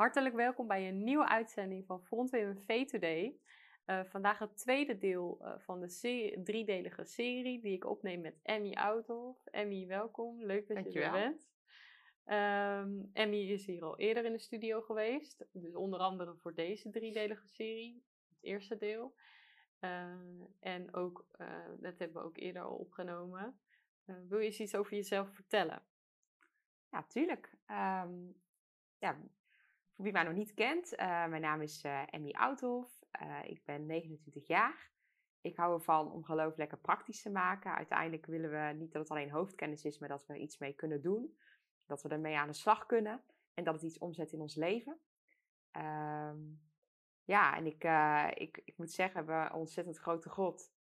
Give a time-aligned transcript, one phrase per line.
[0.00, 3.36] Hartelijk welkom bij een nieuwe uitzending van Front V Today.
[3.86, 8.40] Uh, vandaag het tweede deel uh, van de serie, driedelige serie die ik opneem met
[8.42, 9.46] Emmy Outhoff.
[9.46, 10.42] Emmy, welkom.
[10.42, 11.16] Leuk dat Dankjewel.
[11.16, 11.48] je er bent.
[12.86, 15.46] Um, Emmy is hier al eerder in de studio geweest.
[15.52, 19.14] Dus onder andere voor deze driedelige serie, het eerste deel.
[19.80, 20.14] Uh,
[20.60, 21.26] en ook,
[21.78, 23.60] dat hebben we ook eerder al opgenomen.
[24.04, 25.82] wil je eens iets over jezelf vertellen?
[26.90, 27.54] Ja, tuurlijk.
[27.66, 28.40] Um,
[28.98, 29.18] ja,
[30.02, 33.04] wie mij nog niet kent, uh, mijn naam is uh, Emmy Outhoff.
[33.22, 34.90] Uh, ik ben 29 jaar.
[35.40, 37.74] Ik hou ervan om geloof lekker praktisch te maken.
[37.74, 40.72] Uiteindelijk willen we niet dat het alleen hoofdkennis is, maar dat we er iets mee
[40.72, 41.38] kunnen doen.
[41.86, 43.22] Dat we ermee aan de slag kunnen
[43.54, 45.00] en dat het iets omzet in ons leven.
[45.72, 46.60] Um,
[47.24, 47.84] ja, en ik,
[48.40, 50.72] ik, ik moet zeggen, we hebben een ontzettend grote God.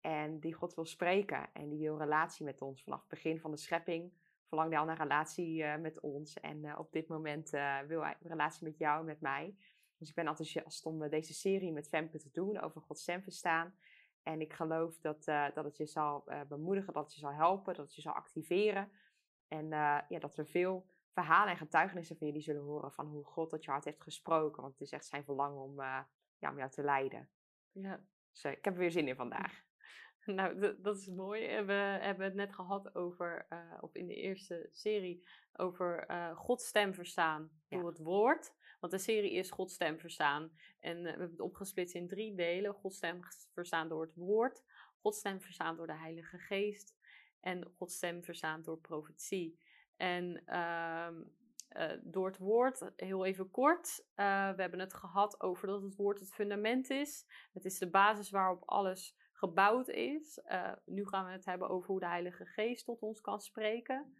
[0.00, 3.50] En die God wil spreken en die wil relatie met ons vanaf het begin van
[3.50, 4.12] de schepping
[4.52, 6.40] verlangde al naar een relatie uh, met ons.
[6.40, 9.56] En uh, op dit moment uh, wil hij een relatie met jou en met mij.
[9.98, 13.74] Dus ik ben enthousiast om deze serie met Femke te doen over Gods stem verstaan.
[14.22, 17.84] En ik geloof dat, dat het je zal bemoedigen, dat het je zal helpen, dat
[17.84, 18.90] het je zal activeren.
[19.48, 23.50] En ja, dat we veel verhalen en getuigenissen van jullie zullen horen van hoe God
[23.50, 24.62] tot je hart heeft gesproken.
[24.62, 25.80] Want het is echt zijn verlangen om,
[26.38, 27.28] ja, om jou te leiden.
[27.72, 28.04] Ja.
[28.32, 29.64] Dus ik heb er weer zin in vandaag.
[30.26, 31.62] Nou, dat is mooi.
[31.62, 36.66] We hebben het net gehad over, uh, of in de eerste serie, over uh, Gods
[36.66, 38.52] stem verstaan door het woord.
[38.80, 40.52] Want de serie is Gods stem verstaan.
[40.80, 42.74] En uh, we hebben het opgesplitst in drie delen.
[42.74, 43.20] Gods stem
[43.52, 44.62] verstaan door het woord.
[45.00, 46.96] Gods stem verstaan door de Heilige Geest.
[47.40, 49.58] En Gods stem verstaan door profetie.
[49.96, 50.44] En
[52.02, 54.04] door het woord, heel even kort.
[54.14, 54.22] we
[54.56, 57.26] hebben het gehad over dat het woord het fundament is.
[57.52, 60.40] Het is de basis waarop alles gebouwd is.
[60.44, 64.16] Uh, nu gaan we het hebben over hoe de Heilige Geest tot ons kan spreken.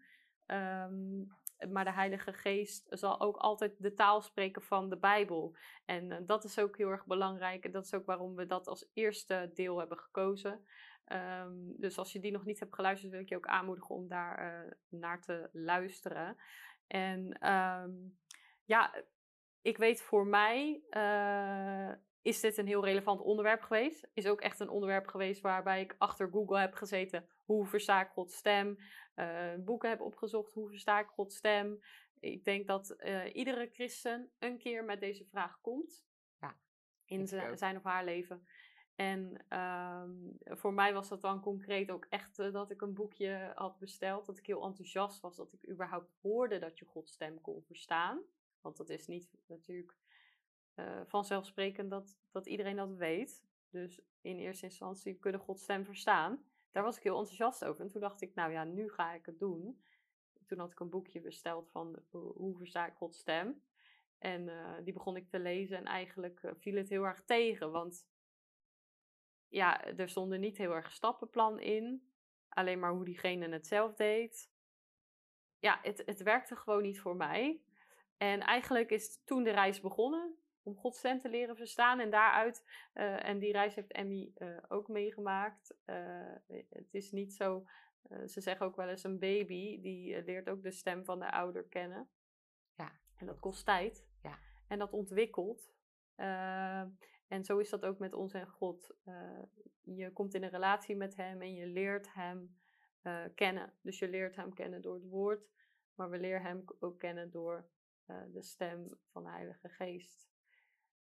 [0.47, 1.27] Um,
[1.71, 5.55] maar de Heilige Geest zal ook altijd de taal spreken van de Bijbel.
[5.85, 7.65] En uh, dat is ook heel erg belangrijk.
[7.65, 10.65] En dat is ook waarom we dat als eerste deel hebben gekozen.
[11.07, 14.07] Um, dus als je die nog niet hebt geluisterd, wil ik je ook aanmoedigen om
[14.07, 16.37] daar uh, naar te luisteren.
[16.87, 18.19] En um,
[18.65, 19.03] ja,
[19.61, 20.81] ik weet voor mij
[22.23, 24.07] is dit een heel relevant onderwerp geweest.
[24.13, 27.27] Is ook echt een onderwerp geweest waarbij ik achter Google heb gezeten.
[27.45, 28.77] Hoe versta ik Gods stem?
[29.15, 30.53] Uh, boeken heb opgezocht.
[30.53, 31.79] Hoe versta ik Gods stem?
[32.19, 36.05] Ik denk dat uh, iedere christen een keer met deze vraag komt.
[36.39, 36.57] Ja,
[37.05, 38.47] in zijn of haar leven.
[38.95, 43.51] En um, voor mij was dat dan concreet ook echt uh, dat ik een boekje
[43.55, 44.25] had besteld.
[44.25, 48.21] Dat ik heel enthousiast was dat ik überhaupt hoorde dat je Gods stem kon verstaan.
[48.61, 49.95] Want dat is niet natuurlijk
[50.75, 53.43] uh, vanzelfsprekend dat, dat iedereen dat weet.
[53.69, 56.43] Dus in eerste instantie kunnen Gods stem verstaan.
[56.71, 57.81] Daar was ik heel enthousiast over.
[57.81, 59.83] En toen dacht ik, nou ja, nu ga ik het doen.
[60.45, 63.63] Toen had ik een boekje besteld van hoe versta ik Gods stem.
[64.17, 67.71] En uh, die begon ik te lezen en eigenlijk viel het heel erg tegen.
[67.71, 68.07] Want
[69.47, 72.11] ja, er stonden niet heel erg stappenplan in.
[72.49, 74.51] Alleen maar hoe diegene het zelf deed.
[75.59, 77.61] Ja, het, het werkte gewoon niet voor mij.
[78.17, 81.99] En eigenlijk is toen de reis begonnen om Gods stem te leren verstaan.
[81.99, 85.75] En daaruit, uh, en die reis heeft Emmy uh, ook meegemaakt.
[85.85, 86.35] Uh,
[86.69, 87.65] het is niet zo,
[88.25, 91.63] ze zeggen ook wel eens een baby, die leert ook de stem van de ouder
[91.63, 92.09] kennen.
[92.75, 92.91] Ja.
[93.17, 94.05] En dat kost tijd.
[94.21, 94.37] Ja.
[94.67, 95.71] En dat ontwikkelt.
[97.27, 98.95] en zo is dat ook met ons en God.
[99.81, 102.57] je komt in een relatie met Hem en je leert Hem
[103.35, 103.73] kennen.
[103.81, 105.49] Dus je leert Hem kennen door het woord,
[105.95, 107.69] maar we leren Hem ook kennen door
[108.05, 110.32] de stem van de Heilige Geest.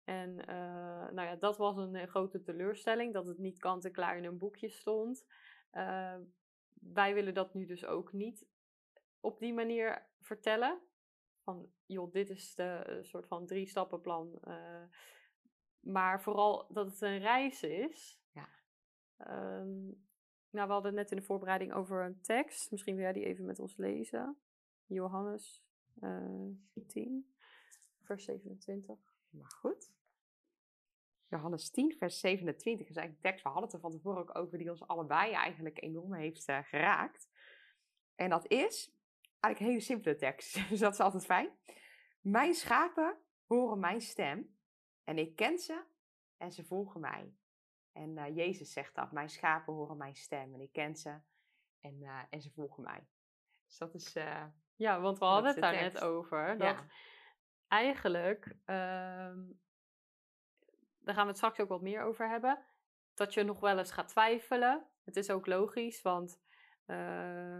[0.06, 4.24] En uh, nou ja, dat was een, een grote teleurstelling, dat het niet kant-en-klaar in
[4.24, 5.26] een boekje stond.
[5.72, 6.16] Uh,
[6.72, 8.46] wij willen dat nu dus ook niet
[9.20, 10.80] op die manier vertellen.
[11.42, 14.40] Van, joh, dit is de soort van drie-stappenplan.
[14.44, 14.82] Uh,
[15.80, 18.20] maar vooral dat het een reis is.
[18.32, 18.48] Ja.
[19.60, 20.04] Um,
[20.50, 22.70] nou, we hadden het net in de voorbereiding over een tekst.
[22.70, 24.36] Misschien wil jij die even met ons lezen.
[24.84, 25.64] Johannes
[26.86, 27.34] 10,
[28.02, 29.14] vers 27.
[29.30, 29.94] Maar goed.
[31.28, 33.42] Johannes 10, vers 27 is eigenlijk een tekst.
[33.42, 36.58] We hadden het er van tevoren ook over, die ons allebei eigenlijk enorm heeft uh,
[36.62, 37.28] geraakt.
[38.14, 38.94] En dat is
[39.40, 41.50] eigenlijk een hele simpele tekst, dus dat is altijd fijn.
[42.20, 44.56] Mijn schapen horen mijn stem
[45.04, 45.84] en ik ken ze
[46.36, 47.34] en ze volgen mij.
[47.92, 51.20] En uh, Jezus zegt dat, mijn schapen horen mijn stem en ik ken ze
[51.80, 53.06] en, uh, en ze volgen mij.
[53.66, 54.12] Dus dat is...
[54.74, 56.58] ja, want we hadden het daar net over.
[56.58, 56.86] Dat ja.
[57.68, 58.56] eigenlijk...
[58.66, 59.64] Um,
[61.06, 62.58] daar gaan we het straks ook wat meer over hebben.
[63.14, 64.86] Dat je nog wel eens gaat twijfelen.
[65.04, 66.40] Het is ook logisch, want
[66.86, 67.58] uh,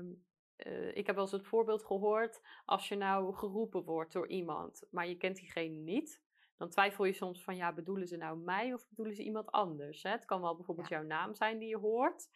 [0.56, 4.86] eh, ik heb wel eens het voorbeeld gehoord, als je nou geroepen wordt door iemand,
[4.90, 6.22] maar je kent diegene niet,
[6.56, 10.02] dan twijfel je soms van, ja, bedoelen ze nou mij of bedoelen ze iemand anders?
[10.02, 10.10] Hè?
[10.10, 12.28] Het kan wel bijvoorbeeld jouw naam zijn die je hoort,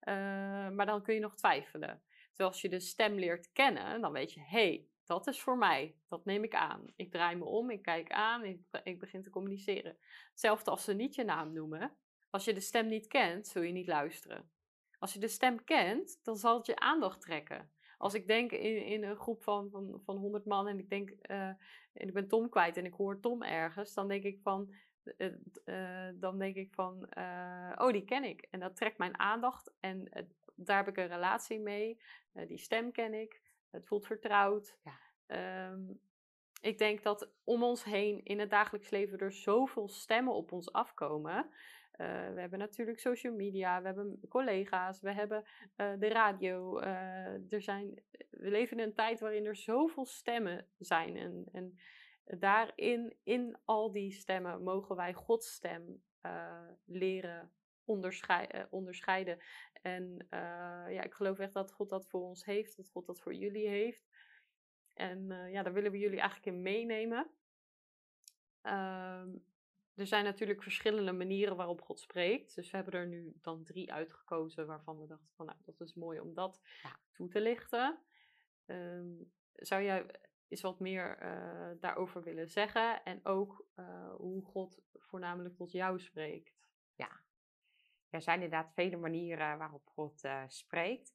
[0.00, 0.14] uh,
[0.68, 2.02] maar dan kun je nog twijfelen.
[2.28, 5.58] Terwijl als je de stem leert kennen, dan weet je, hé, hey, dat is voor
[5.58, 5.96] mij.
[6.08, 6.84] Dat neem ik aan.
[6.96, 9.96] Ik draai me om, ik kijk aan, ik, ik begin te communiceren.
[10.30, 11.96] Hetzelfde als ze niet je naam noemen.
[12.30, 14.50] Als je de stem niet kent, zul je niet luisteren.
[14.98, 17.70] Als je de stem kent, dan zal het je aandacht trekken.
[17.98, 21.10] Als ik denk in, in een groep van, van, van 100 man en ik denk,
[21.10, 21.46] uh,
[21.92, 24.74] en ik ben Tom kwijt en ik hoor Tom ergens, dan denk ik van,
[25.18, 25.32] uh,
[25.64, 27.08] uh, dan denk ik van,
[27.76, 28.46] oh die ken ik.
[28.50, 32.00] En dat trekt mijn aandacht en daar heb ik een relatie mee.
[32.32, 33.44] die stem ken ik.
[33.70, 34.78] Het voelt vertrouwd.
[34.84, 35.70] Ja.
[35.70, 36.00] Um,
[36.60, 40.72] ik denk dat om ons heen in het dagelijks leven er zoveel stemmen op ons
[40.72, 41.50] afkomen.
[41.96, 45.44] Uh, we hebben natuurlijk social media, we hebben collega's, we hebben
[45.76, 46.80] uh, de radio.
[46.80, 51.16] Uh, er zijn, we leven in een tijd waarin er zoveel stemmen zijn.
[51.16, 51.78] En, en
[52.38, 56.02] daarin, in al die stemmen, mogen wij Gods stem
[56.84, 57.52] leren
[57.86, 59.38] onderscheiden, onderscheiden.
[59.82, 60.26] En
[60.90, 63.68] ja, ik geloof echt dat God dat voor ons heeft, dat God dat voor jullie
[63.68, 64.08] heeft.
[64.94, 67.30] En ja, daar willen we jullie eigenlijk in meenemen.
[68.62, 69.44] Um,
[69.94, 72.54] er zijn natuurlijk verschillende manieren waarop God spreekt.
[72.54, 75.94] Dus we hebben er nu dan drie uitgekozen waarvan we dachten van nou, dat is
[75.94, 76.60] mooi om dat
[77.12, 77.98] toe te lichten.
[78.66, 80.06] Um, zou jij
[80.48, 83.04] eens wat meer uh, daarover willen zeggen?
[83.04, 86.54] En ook uh, hoe God voornamelijk tot jou spreekt?
[86.94, 87.20] Ja,
[88.10, 91.14] er zijn inderdaad vele manieren waarop God uh, spreekt.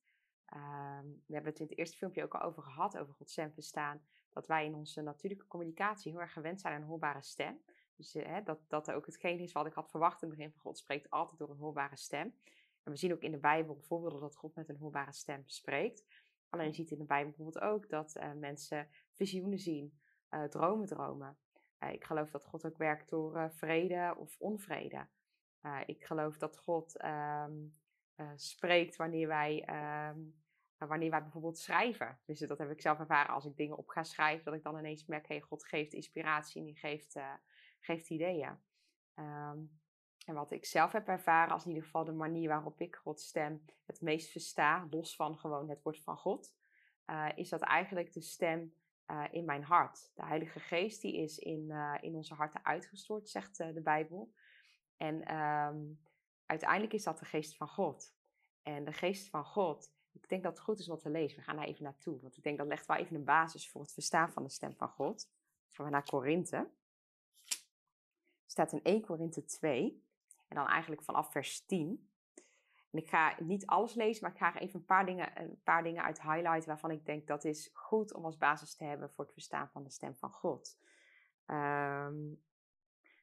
[0.54, 3.54] Um, we hebben het in het eerste filmpje ook al over gehad, over Gods stem
[3.54, 4.02] verstaan.
[4.30, 7.62] Dat wij in onze natuurlijke communicatie heel erg gewend zijn aan een hoorbare stem.
[7.96, 10.62] Dus eh, dat, dat ook hetgeen is wat ik had verwacht in het begin van
[10.62, 12.36] God spreekt altijd door een hoorbare stem.
[12.84, 16.06] En we zien ook in de Bijbel voorbeelden dat God met een hoorbare stem spreekt.
[16.50, 20.00] Alleen je ziet in de Bijbel bijvoorbeeld ook dat uh, mensen visioenen zien,
[20.50, 21.38] dromen dromen.
[21.90, 25.08] Ik geloof dat God ook werkt door vrede of onvrede.
[25.86, 27.80] Ik geloof dat God um,
[28.36, 29.70] spreekt wanneer wij,
[30.10, 30.42] um,
[30.78, 32.20] wanneer wij bijvoorbeeld schrijven.
[32.26, 34.78] Dus dat heb ik zelf ervaren als ik dingen op ga schrijven, dat ik dan
[34.78, 37.20] ineens merk, hey, God geeft inspiratie en die geeft
[37.80, 38.60] geeft ideeën.
[39.16, 39.80] Um,
[40.26, 43.28] en wat ik zelf heb ervaren, als in ieder geval de manier waarop ik Gods
[43.28, 46.56] stem het meest versta, los van gewoon het woord van God,
[47.36, 48.76] is dat eigenlijk de stem
[49.32, 50.12] in mijn hart.
[50.14, 51.72] De Heilige Geest die is in,
[52.02, 54.34] in onze harten uitgestort, zegt de Bijbel.
[55.02, 56.00] En um,
[56.46, 58.16] uiteindelijk is dat de geest van God.
[58.64, 61.38] En de geest van God, ik denk dat het goed is wat te lezen.
[61.38, 63.82] We gaan daar even naartoe, want ik denk dat legt wel even een basis voor
[63.82, 65.30] het verstaan van de stem van God.
[65.70, 66.70] Gaan we naar Korinthe
[68.46, 70.04] staat in 1 Korinthe 2.
[70.48, 72.10] En dan eigenlijk vanaf vers 10.
[72.92, 75.84] En ik ga niet alles lezen, maar ik ga even een paar dingen, een paar
[75.84, 79.24] dingen uit highlighten waarvan ik denk dat is goed om als basis te hebben voor
[79.24, 80.78] het verstaan van de stem van God.
[81.46, 82.44] Um,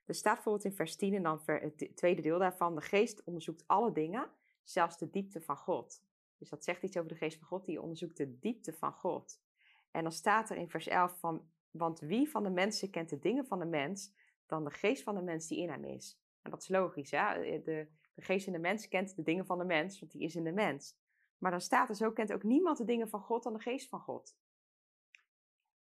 [0.09, 3.65] er staat bijvoorbeeld in vers 10 en dan het tweede deel daarvan: De geest onderzoekt
[3.67, 4.31] alle dingen,
[4.63, 6.03] zelfs de diepte van God.
[6.39, 9.41] Dus dat zegt iets over de geest van God, die onderzoekt de diepte van God.
[9.91, 13.19] En dan staat er in vers 11 van: Want wie van de mensen kent de
[13.19, 14.13] dingen van de mens,
[14.47, 16.21] dan de geest van de mens die in hem is.
[16.43, 17.33] En dat is logisch, hè?
[17.33, 20.23] Eh, de, de geest in de mens kent de dingen van de mens, want die
[20.23, 20.97] is in de mens.
[21.39, 23.89] Maar dan staat er zo, kent ook niemand de dingen van God dan de geest
[23.89, 24.37] van God.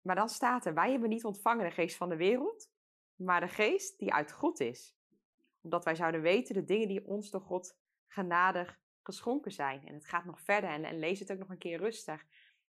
[0.00, 2.70] Maar dan staat er, wij hebben niet ontvangen de geest van de wereld,
[3.16, 4.96] maar de geest die uit God is.
[5.60, 9.86] Omdat wij zouden weten de dingen die ons door God genadig geschonken zijn.
[9.86, 12.24] En het gaat nog verder en, en lees het ook nog een keer rustig.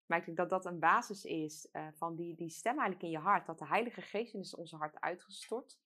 [0.05, 3.09] Maar ik denk dat dat een basis is uh, van die, die stem eigenlijk in
[3.09, 3.45] je hart.
[3.45, 5.79] Dat de Heilige Geest in onze hart uitgestort.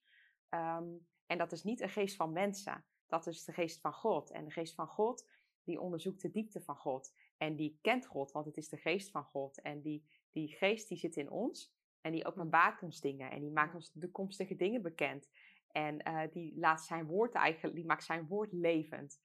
[0.50, 2.84] Um, en dat is niet een geest van mensen.
[3.06, 4.30] Dat is de geest van God.
[4.30, 5.28] En de geest van God,
[5.64, 7.14] die onderzoekt de diepte van God.
[7.36, 9.60] En die kent God, want het is de geest van God.
[9.60, 11.74] En die, die geest die zit in ons.
[12.02, 13.30] En die openbaart ons dingen.
[13.30, 15.30] En die maakt ons de toekomstige dingen bekend.
[15.72, 19.20] En uh, die laat zijn woord eigenlijk, die maakt zijn woord levend.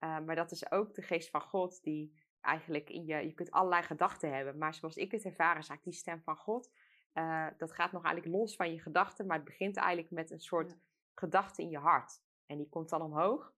[0.00, 3.50] Uh, maar dat is ook de geest van God die eigenlijk in je, je kunt
[3.50, 6.70] allerlei gedachten hebben, maar zoals ik het ervaren, is eigenlijk die stem van God,
[7.14, 10.40] uh, dat gaat nog eigenlijk los van je gedachten, maar het begint eigenlijk met een
[10.40, 10.76] soort ja.
[11.14, 12.22] gedachte in je hart.
[12.46, 13.54] En die komt dan omhoog.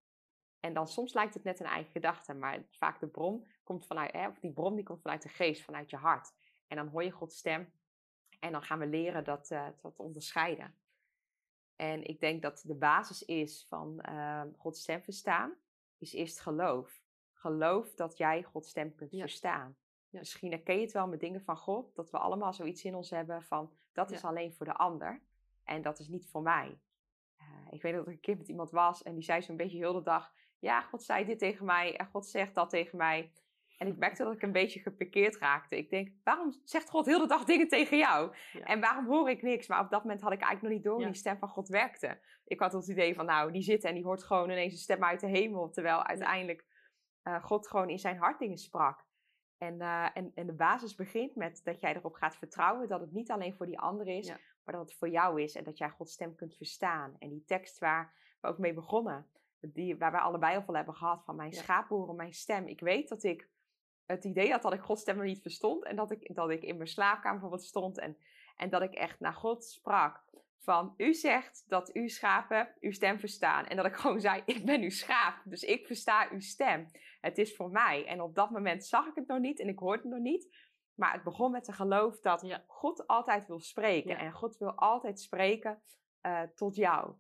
[0.61, 4.13] En dan soms lijkt het net een eigen gedachte, maar vaak de bron komt vanuit,
[4.13, 6.33] hè, of die bron die komt vanuit de geest, vanuit je hart.
[6.67, 7.73] En dan hoor je Gods stem
[8.39, 10.75] en dan gaan we leren dat, uh, dat onderscheiden.
[11.77, 15.55] En ik denk dat de basis is van uh, Gods stem verstaan,
[15.99, 17.07] is eerst geloof
[17.39, 19.77] geloof dat jij Gods stem kunt verstaan.
[20.09, 20.19] Ja.
[20.19, 23.11] Misschien herken je het wel met dingen van God, dat we allemaal zoiets in ons
[23.11, 25.23] hebben van dat is alleen voor de ander
[25.65, 26.81] en dat is niet voor mij.
[27.41, 29.77] Uh, ik weet dat ik een keer met iemand was en die zei zo'n beetje
[29.79, 33.33] heel de dag, ja, God zei dit tegen mij en God zegt dat tegen mij.
[33.79, 35.77] En ik merkte dat ik een beetje gepikeerd raakte.
[35.77, 38.35] Ik denk, waarom zegt God heel de dag dingen tegen jou?
[38.65, 39.67] En waarom hoor ik niks?
[39.67, 41.69] Maar op dat moment had ik eigenlijk nog niet door hoe die stem van God
[41.69, 42.19] werkte.
[42.45, 45.05] Ik had het idee van, nou, die zit en die hoort gewoon ineens een stem
[45.05, 45.71] uit de hemel.
[45.71, 46.65] Terwijl uiteindelijk
[47.25, 49.07] uh, God gewoon in zijn hart dingen sprak.
[49.59, 53.13] En, uh, en, en de basis begint met dat jij erop gaat vertrouwen dat het
[53.13, 54.29] niet alleen voor die ander is,
[54.65, 57.17] maar dat het voor jou is en dat jij Gods stem kunt verstaan.
[57.19, 59.27] En die tekst waar we ook mee begonnen,
[59.61, 61.57] die, waar we allebei al van hebben gehad, van mijn ja.
[61.57, 62.67] schaap horen mijn stem.
[62.67, 63.49] Ik weet dat ik
[64.09, 66.63] het idee had dat ik Gods stem nog niet verstond en dat ik, dat ik
[66.63, 68.17] in mijn slaapkamer bijvoorbeeld stond en,
[68.57, 70.27] en dat ik echt naar God sprak.
[70.59, 73.67] Van u zegt dat uw schapen uw stem verstaan.
[73.67, 76.87] En dat ik gewoon zei: Ik ben uw schaap, dus ik versta uw stem.
[77.21, 78.07] Het is voor mij.
[78.07, 80.57] En op dat moment zag ik het nog niet en ik hoorde het nog niet.
[80.95, 84.19] Maar het begon met de geloof dat God altijd wil spreken.
[84.19, 85.83] En God wil altijd spreken
[86.23, 87.15] uh, tot jou.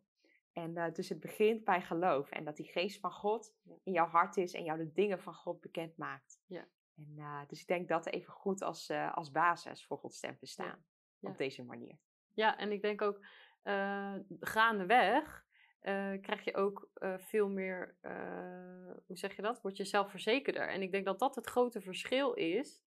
[0.53, 2.31] En uh, dus het begint bij geloof.
[2.31, 3.55] En dat die geest van God
[3.85, 6.41] in jouw hart is en jou de dingen van God bekend maakt.
[6.47, 6.67] Ja.
[6.99, 10.85] En, uh, dus ik denk dat even goed als, als basis voor Gods stem verstaan.
[11.21, 11.99] Op deze manier.
[12.35, 13.27] Ja, en ik denk ook
[14.41, 15.47] gaandeweg
[15.83, 17.97] uh, krijg je ook veel meer,
[19.07, 19.61] hoe zeg je dat?
[19.61, 20.69] Word je zelfverzekerder.
[20.69, 22.83] En ik denk dat dat het grote verschil is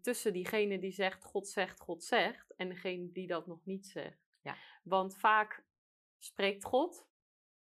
[0.00, 4.26] tussen diegene die zegt God zegt, God zegt, en degene die dat nog niet zegt.
[4.40, 4.56] Ja.
[4.82, 5.64] Want vaak
[6.18, 7.08] spreekt God,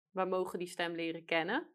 [0.10, 1.74] we mogen die stem leren kennen.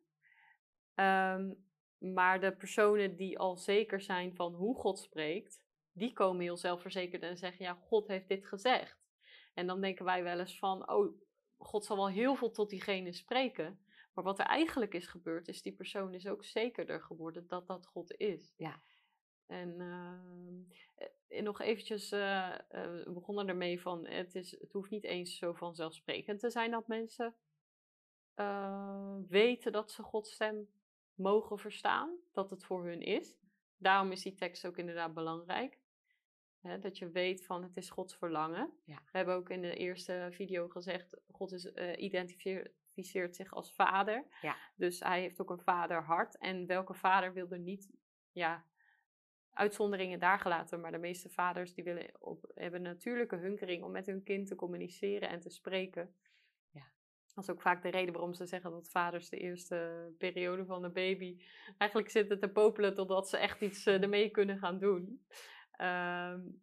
[0.94, 1.67] Um,
[1.98, 5.62] maar de personen die al zeker zijn van hoe God spreekt,
[5.92, 8.98] die komen heel zelfverzekerd en zeggen: Ja, God heeft dit gezegd.
[9.54, 11.20] En dan denken wij wel eens van: Oh,
[11.56, 13.80] God zal wel heel veel tot diegene spreken.
[14.14, 17.86] Maar wat er eigenlijk is gebeurd, is die persoon is ook zekerder geworden dat dat
[17.86, 18.54] God is.
[18.56, 18.82] Ja.
[19.46, 19.80] En,
[21.28, 25.36] uh, nog eventjes, uh, uh, we begonnen ermee van, het, is, het hoeft niet eens
[25.36, 27.34] zo vanzelfsprekend te zijn dat mensen
[29.28, 30.68] weten dat ze Gods stem
[31.18, 33.37] mogen verstaan, dat het voor hun is.
[33.76, 35.78] Daarom is die tekst ook inderdaad belangrijk.
[36.80, 38.72] Dat je weet van het is Gods verlangen.
[38.84, 38.96] Ja.
[38.96, 44.25] We hebben ook in de eerste video gezegd, God is, uh, identificeert zich als vader.
[44.40, 44.56] Ja.
[44.76, 46.38] Dus hij heeft ook een vaderhart.
[46.38, 47.90] En welke vader wil er niet,
[48.32, 48.64] ja,
[49.50, 53.90] uitzonderingen daar gelaten, maar de meeste vaders die willen op, hebben een natuurlijke hunkering om
[53.90, 56.14] met hun kind te communiceren en te spreken.
[57.38, 60.83] Dat is ook vaak de reden waarom ze zeggen dat vaders de eerste periode van
[60.83, 61.42] de baby
[61.76, 65.26] eigenlijk zitten te popelen totdat ze echt iets uh, ermee kunnen gaan doen.
[65.80, 66.61] Um,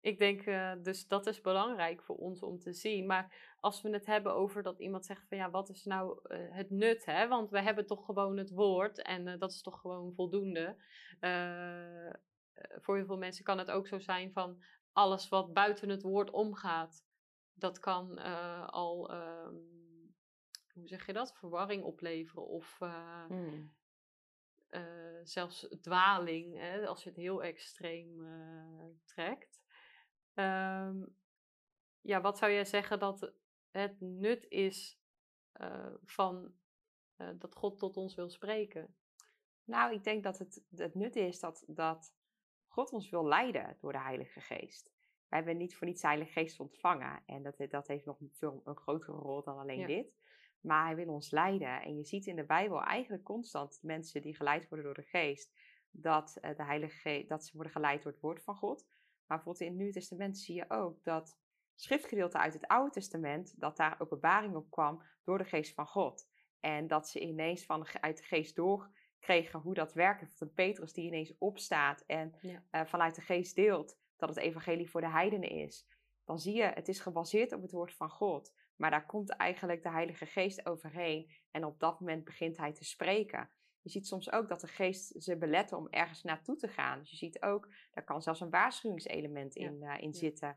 [0.00, 3.06] ik denk, uh, dus dat is belangrijk voor ons om te zien.
[3.06, 6.38] Maar als we het hebben over dat iemand zegt van ja, wat is nou uh,
[6.50, 7.04] het nut?
[7.04, 7.28] Hè?
[7.28, 10.76] Want we hebben toch gewoon het woord en uh, dat is toch gewoon voldoende.
[12.80, 14.62] voor heel veel mensen kan het ook zo zijn van
[14.92, 17.04] alles wat buiten het woord omgaat,
[17.54, 18.18] dat kan
[18.70, 20.14] al, um,
[20.72, 23.74] hoe zeg je dat, verwarring opleveren of hmm.
[24.70, 28.26] Uh, zelfs dwaling, hè, als je het heel extreem
[29.04, 29.62] trekt.
[30.34, 31.16] Um,
[32.00, 33.32] ja, wat zou jij zeggen dat
[33.70, 35.00] het nut is
[36.04, 36.54] van
[37.36, 38.96] dat God tot ons wil spreken?
[39.64, 42.14] Nou, ik denk dat het, het nut is dat, dat
[42.66, 44.93] God ons wil leiden door de Heilige Geest.
[45.34, 47.22] Wij hebben niet voor niets Heilige Geest ontvangen.
[47.26, 49.86] En dat, dat heeft nog veel, een grotere rol dan alleen ja.
[49.86, 50.14] dit.
[50.60, 51.82] Maar hij wil ons leiden.
[51.82, 55.52] En je ziet in de Bijbel eigenlijk constant mensen die geleid worden door de geest,
[55.90, 58.86] dat, uh, de Heilige Geest, dat ze worden geleid door het woord van God.
[59.26, 61.38] Maar bijvoorbeeld in het Nieuwe Testament zie je ook dat
[61.74, 66.28] schriftgedeelte uit het Oude Testament, dat daar openbaring op kwam door de geest van God.
[66.60, 70.40] En dat ze ineens van, uit de geest doorkregen hoe dat werkt.
[70.40, 75.00] Een Petrus die ineens opstaat en uh, vanuit de geest deelt dat het evangelie voor
[75.00, 75.86] de heidenen is.
[76.24, 78.54] Dan zie je, het is gebaseerd op het woord van God.
[78.76, 82.84] Maar daar komt eigenlijk de Heilige Geest overheen en op dat moment begint hij te
[82.84, 83.50] spreken.
[83.80, 86.98] Je ziet soms ook dat de geest ze beletten om ergens naartoe te gaan.
[86.98, 90.56] Dus je ziet ook, daar kan zelfs een waarschuwingselement in, uh, in zitten.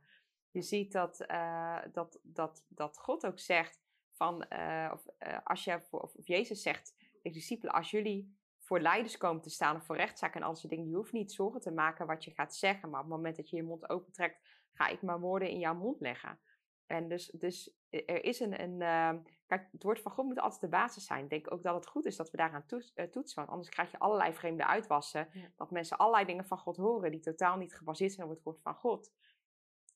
[0.52, 5.06] Je ziet dat, uh, dat, dat, dat God ook zegt van, uh, of,
[5.44, 8.37] als je, of, of, Jezus zegt de discipelen, als jullie
[8.68, 11.32] voor leiders komen te staan of voor rechtszaken en al soort dingen, je hoeft niet
[11.32, 13.90] zorgen te maken wat je gaat zeggen, maar op het moment dat je je mond
[13.90, 14.40] opentrekt,
[14.74, 16.40] ga ik mijn woorden in jouw mond leggen.
[16.86, 20.62] En dus, dus er is een, een uh, kijk, het woord van God moet altijd
[20.62, 21.24] de basis zijn.
[21.24, 23.70] Ik denk ook dat het goed is dat we daaraan toets, uh, toetsen, want anders
[23.70, 25.28] krijg je allerlei vreemde uitwassen.
[25.56, 28.62] Dat mensen allerlei dingen van God horen die totaal niet gebaseerd zijn op het woord
[28.62, 29.12] van God.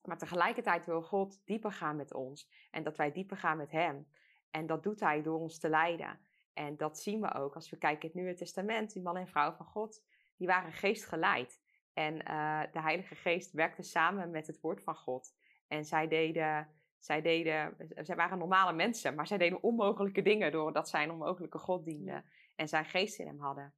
[0.03, 4.07] Maar tegelijkertijd wil God dieper gaan met ons en dat wij dieper gaan met Hem.
[4.49, 6.19] En dat doet Hij door ons te leiden.
[6.53, 8.93] En dat zien we ook als we kijken in het Nieuwe Testament.
[8.93, 10.03] Die man en vrouw van God,
[10.37, 11.61] die waren geestgeleid.
[11.93, 15.35] En uh, de Heilige Geest werkte samen met het woord van God.
[15.67, 20.89] En zij deden zij, deden, zij waren normale mensen, maar zij deden onmogelijke dingen doordat
[20.89, 23.73] zij een onmogelijke God dienden en zijn geest in hem hadden.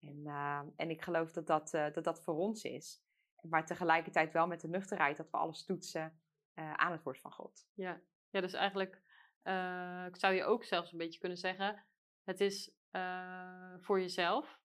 [0.00, 3.02] En, uh, en ik geloof dat dat, uh, dat dat voor ons is.
[3.40, 6.20] Maar tegelijkertijd wel met de nuchterheid dat we alles toetsen
[6.54, 7.68] aan het woord van God.
[7.74, 9.02] Ja, ja dus eigenlijk
[10.06, 11.84] ik zou je ook zelfs een beetje kunnen zeggen:
[12.26, 12.70] het is
[13.80, 14.60] voor jezelf.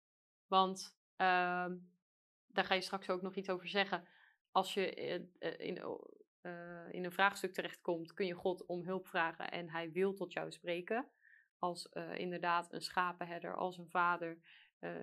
[0.48, 1.77] Want ehm,
[2.48, 4.08] daar ga je straks ook nog iets over zeggen.
[4.51, 5.84] Als je in, in,
[6.91, 10.51] in een vraagstuk terechtkomt, kun je God om hulp vragen en hij wil tot jou
[10.51, 11.10] spreken.
[11.58, 14.38] Als inderdaad een schapenherder, als een vader,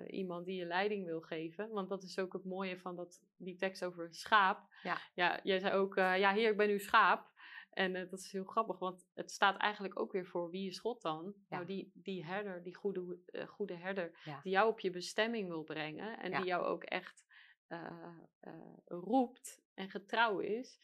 [0.06, 1.70] iemand die je leiding wil geven.
[1.70, 4.74] Want dat is ook het mooie van dat, die tekst over schaap.
[4.82, 7.30] Ja, ja jij zei ook, ja, hier, ik ben uw schaap.
[7.70, 10.78] En uh, dat is heel grappig, want het staat eigenlijk ook weer voor wie is
[10.78, 11.24] God dan?
[11.24, 11.56] Ja.
[11.56, 14.40] Nou, die, die herder, die goede, goede herder, ja.
[14.42, 16.18] die jou op je bestemming wil brengen.
[16.18, 17.26] En die jou ook echt
[18.84, 20.78] roept en getrouw is.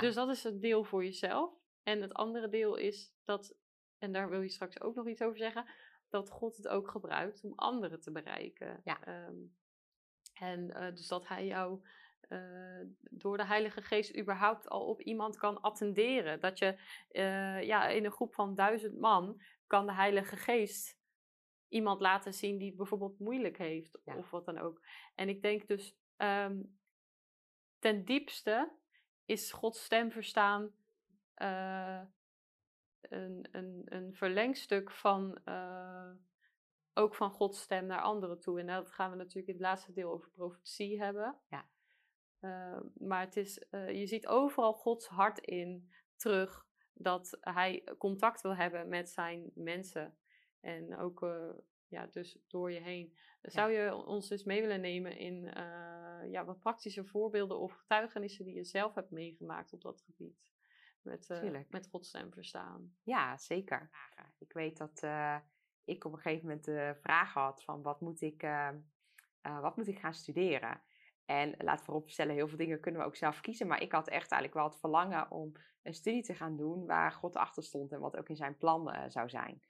[0.00, 1.54] Dus dat is het deel voor jezelf.
[1.82, 3.56] En het andere deel is dat,
[3.98, 5.70] en daar wil je straks ook nog iets over zeggen
[6.08, 8.80] dat God het ook gebruikt om anderen te bereiken.
[8.84, 9.26] Ja.
[9.26, 9.56] Um,
[10.34, 11.80] en dus dat hij jou
[12.28, 16.40] uh, door de Heilige Geest überhaupt al op iemand kan attenderen.
[16.40, 16.78] Dat je
[17.12, 20.98] uh, ja, in een groep van duizend man kan de Heilige Geest
[21.68, 24.16] iemand laten zien die het bijvoorbeeld moeilijk heeft ja.
[24.16, 24.82] of wat dan ook.
[25.14, 26.78] En ik denk dus um,
[27.78, 28.70] ten diepste
[29.24, 30.72] is Gods stem verstaan
[33.00, 35.40] een, een, een verlengstuk van
[36.98, 38.60] ook van Gods stem naar anderen toe.
[38.60, 41.36] En dat gaan we natuurlijk in het laatste deel over profetie hebben.
[41.48, 41.68] Ja.
[42.40, 48.40] Uh, maar het is, uh, je ziet overal Gods hart in terug dat hij contact
[48.40, 50.18] wil hebben met zijn mensen.
[50.60, 51.26] En ook
[51.88, 53.16] ja, dus door je heen.
[53.42, 55.42] Zou je ons dus mee willen nemen in
[56.30, 60.52] ja, wat praktische voorbeelden of getuigenissen die je zelf hebt meegemaakt op dat gebied?
[61.02, 62.96] met, met godstem verstaan.
[63.02, 63.90] Ja, zeker.
[64.38, 65.02] Ik weet dat
[65.84, 68.46] ik op een gegeven moment de vraag had van wat moet ik,
[69.42, 70.82] wat moet ik gaan studeren?
[71.28, 73.66] En laat vooropstellen, heel veel dingen kunnen we ook zelf kiezen.
[73.66, 77.12] Maar ik had echt eigenlijk wel het verlangen om een studie te gaan doen waar
[77.12, 79.62] God achter stond en wat ook in zijn plan zou zijn.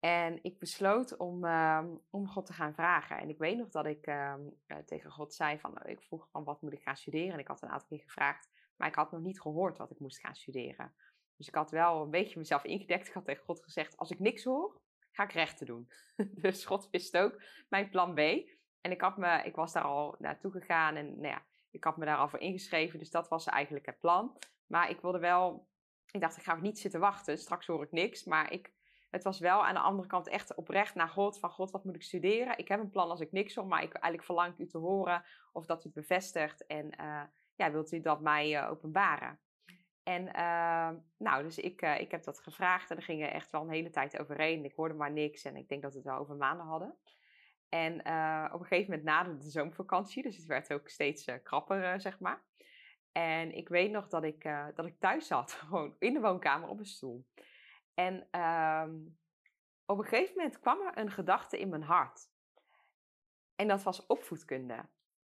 [0.00, 3.18] En ik besloot om, ehm, om God te gaan vragen.
[3.18, 4.40] En ik weet nog dat ik ehm,
[4.84, 7.32] tegen God zei van, ik vroeg van wat moet ik gaan studeren?
[7.32, 9.98] En ik had een aantal keer gevraagd, maar ik had nog niet gehoord wat ik
[9.98, 10.94] moest gaan studeren.
[11.36, 13.08] Dus ik had wel een beetje mezelf ingedekt.
[13.08, 14.80] Ik had tegen God gezegd: als ik niks hoor,
[15.12, 15.90] ga ik rechten doen.
[16.42, 18.20] dus God wist ook mijn plan B.
[18.88, 21.96] En ik, had me, ik was daar al naartoe gegaan en nou ja, ik had
[21.96, 22.98] me daar al voor ingeschreven.
[22.98, 24.38] Dus dat was eigenlijk het plan.
[24.66, 25.68] Maar ik wilde wel,
[26.10, 27.38] ik dacht, ik ga niet zitten wachten.
[27.38, 28.24] Straks hoor ik niks.
[28.24, 28.72] Maar ik,
[29.10, 31.38] het was wel aan de andere kant echt oprecht naar God.
[31.38, 32.58] Van God, wat moet ik studeren?
[32.58, 33.66] Ik heb een plan als ik niks hoor.
[33.66, 36.66] Maar ik eigenlijk verlang u te horen of dat u het bevestigt.
[36.66, 37.22] En uh,
[37.54, 39.40] ja, wilt u dat mij uh, openbaren?
[40.02, 43.70] En uh, nou, dus ik, ik heb dat gevraagd en er gingen echt wel een
[43.70, 44.64] hele tijd overheen.
[44.64, 46.98] Ik hoorde maar niks en ik denk dat we het wel over maanden hadden.
[47.68, 52.00] En uh, op een gegeven moment naderde de zomervakantie, dus het werd ook steeds krapper,
[52.00, 52.42] zeg maar.
[53.12, 54.42] En ik weet nog dat ik,
[54.74, 57.26] dat ik thuis zat, gewoon in de woonkamer op een stoel.
[57.94, 58.94] En ehm,
[59.86, 62.30] op een gegeven moment kwam er een gedachte in mijn hart.
[63.54, 64.88] En dat was opvoedkunde.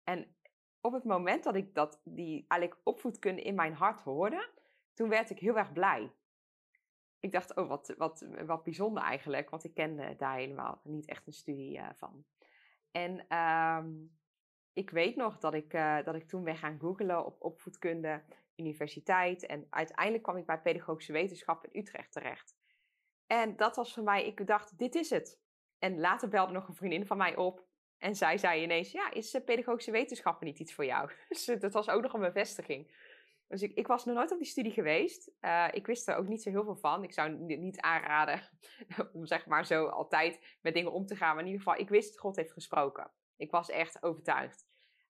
[0.05, 0.37] En
[0.81, 4.51] op het moment dat ik dat, die eigenlijk opvoedkunde in mijn hart hoorde,
[4.95, 6.13] toen werd ik heel erg blij.
[7.25, 11.27] Ik dacht, oh, wat, wat, wat bijzonder eigenlijk, want ik kende daar helemaal niet echt
[11.27, 12.25] een studie uh, van.
[12.91, 14.17] En um,
[14.73, 18.23] ik weet nog dat ik, uh, dat ik toen ben gaan googlen op opvoedkunde,
[18.57, 19.47] universiteit.
[19.47, 22.57] En uiteindelijk kwam ik bij pedagogische wetenschap in Utrecht terecht.
[23.27, 25.41] En dat was voor mij, ik dacht, dit is het.
[25.79, 27.67] En later belde nog een vriendin van mij op.
[27.99, 31.11] En zij zei ineens, ja, is uh, pedagogische wetenschappen niet iets voor jou?
[31.29, 33.13] Dus dat was ook nog een bevestiging.
[33.55, 35.31] Dus ik, ik was nog nooit op die studie geweest.
[35.41, 37.03] Uh, ik wist er ook niet zo heel veel van.
[37.03, 38.41] Ik zou niet aanraden
[39.13, 41.35] om zeg maar zo altijd met dingen om te gaan.
[41.35, 43.11] Maar in ieder geval, ik wist, God heeft gesproken.
[43.37, 44.67] Ik was echt overtuigd.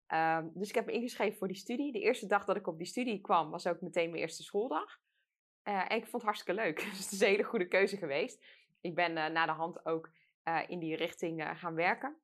[0.08, 1.92] Um, dus ik heb me ingeschreven voor die studie.
[1.92, 5.00] De eerste dag dat ik op die studie kwam, was ook meteen mijn eerste schooldag.
[5.64, 6.78] Uh, en ik vond het hartstikke leuk.
[6.90, 8.44] Dus het is een hele goede keuze geweest.
[8.80, 10.10] Ik ben uh, na de hand ook
[10.66, 12.16] in die richting gaan werken.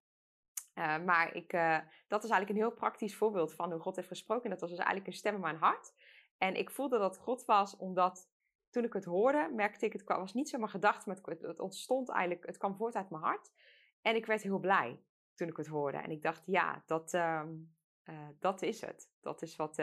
[1.04, 1.50] Maar ik,
[2.08, 4.50] dat is eigenlijk een heel praktisch voorbeeld van hoe God heeft gesproken.
[4.50, 5.92] Dat was dus eigenlijk een stem in mijn hart.
[6.42, 8.30] En ik voelde dat God was, omdat
[8.70, 12.46] toen ik het hoorde, merkte ik, het was niet zomaar gedacht, maar het, ontstond eigenlijk,
[12.46, 13.52] het kwam voort uit mijn hart.
[14.02, 15.02] En ik werd heel blij
[15.34, 15.98] toen ik het hoorde.
[15.98, 19.10] En ik dacht, ja, dat, um, uh, dat is het.
[19.20, 19.76] Dat is wat,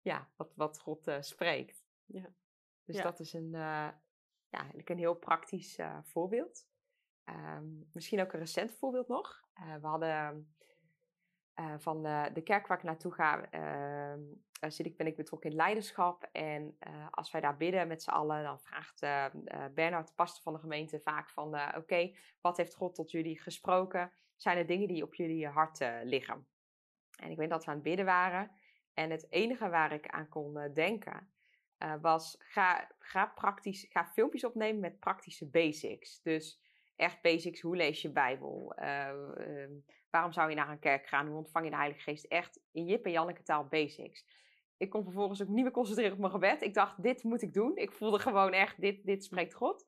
[0.00, 1.86] ja, wat, wat God spreekt.
[2.04, 2.34] Ja.
[2.84, 3.02] Dus ja.
[3.02, 4.00] dat is een, ja,
[4.48, 6.68] eigenlijk een heel praktisch voorbeeld.
[7.24, 9.44] Um, misschien ook een recent voorbeeld nog.
[9.80, 10.54] We hadden
[11.60, 15.50] Uh, van de, de, kerk waar ik naartoe ga, uh, zit ik, ben ik betrokken
[15.50, 16.28] in leiderschap.
[16.32, 19.00] En uh, als wij daar bidden met z'n allen, dan vraagt
[19.74, 21.76] Bernard, de pastor van de gemeente, vaak van...
[21.76, 24.12] Oké, wat heeft God tot jullie gesproken?
[24.36, 26.46] Zijn er dingen die op jullie hart liggen?
[27.16, 28.50] En ik weet dat we aan het bidden waren.
[28.94, 31.32] En het enige waar ik aan kon denken,
[32.00, 36.22] was ga, ga, praktisch, ga filmpjes opnemen met praktische basics.
[36.22, 36.60] Dus
[36.96, 38.74] echt basics, hoe lees je Bijbel?
[40.14, 41.26] Waarom zou je naar een kerk gaan?
[41.26, 42.24] Hoe ontvang je de Heilige Geest?
[42.24, 44.24] Echt in Jip en Janneke taal basics.
[44.76, 46.62] Ik kon vervolgens ook niet meer concentreren op mijn gebed.
[46.62, 47.76] Ik dacht, dit moet ik doen.
[47.76, 49.86] Ik voelde gewoon echt, dit, dit spreekt God.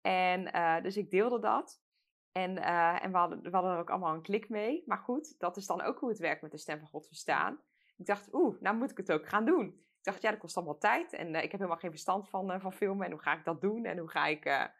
[0.00, 1.82] En uh, dus ik deelde dat.
[2.32, 4.82] En, uh, en we, hadden, we hadden er ook allemaal een klik mee.
[4.86, 7.60] Maar goed, dat is dan ook hoe het werkt met de stem van God verstaan.
[7.96, 9.66] Ik dacht, oeh, nou moet ik het ook gaan doen.
[9.66, 11.12] Ik dacht, ja, dat kost allemaal tijd.
[11.12, 13.06] En uh, ik heb helemaal geen verstand van, van filmen.
[13.06, 13.84] En hoe ga ik dat doen?
[13.84, 14.70] En hoe ga ik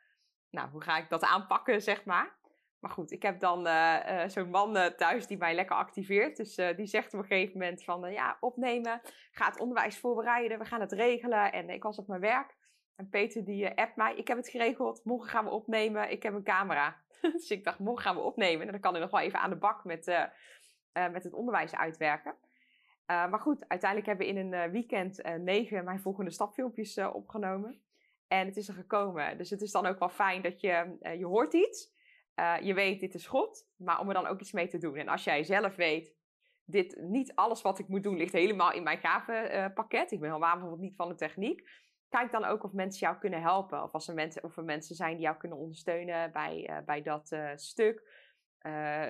[0.51, 2.39] nou, hoe ga ik dat aanpakken, zeg maar.
[2.81, 6.37] Maar goed, ik heb dan uh, uh, zo'n man uh, thuis die mij lekker activeert.
[6.37, 9.01] Dus die zegt op een gegeven moment van, ja, opnemen,
[9.33, 11.53] ga het onderwijs voorbereiden, we gaan het regelen.
[11.53, 12.57] En ik was op mijn werk
[12.97, 16.35] en Peter die appt mij, ik heb het geregeld, morgen gaan we opnemen, ik heb
[16.35, 16.97] een camera.
[17.21, 19.51] dus ik dacht, morgen gaan we opnemen en dan kan ik nog wel even aan
[19.51, 20.29] de bak met,
[20.93, 22.35] met het onderwijs uitwerken.
[23.07, 27.81] maar goed, uiteindelijk hebben we in een weekend negen mijn volgende stapfilmpjes opgenomen.
[28.29, 29.39] En het is er gekomen.
[29.39, 31.93] Dus het is dan ook wel fijn dat je, je hoort iets.
[32.37, 33.69] Uh, je weet, dit is God.
[33.77, 34.97] Maar om er dan ook iets mee te doen.
[34.97, 36.15] En als jij zelf weet,
[36.65, 40.07] dit, niet alles wat ik moet doen ligt helemaal in mijn gavenpakket.
[40.07, 41.69] Uh, ik ben helemaal bijvoorbeeld niet van de techniek.
[42.09, 43.83] Kijk dan ook of mensen jou kunnen helpen.
[43.83, 47.37] Of, als er mensen, of er mensen zijn die jou kunnen ondersteunen bij, bij dat
[47.55, 48.29] stuk.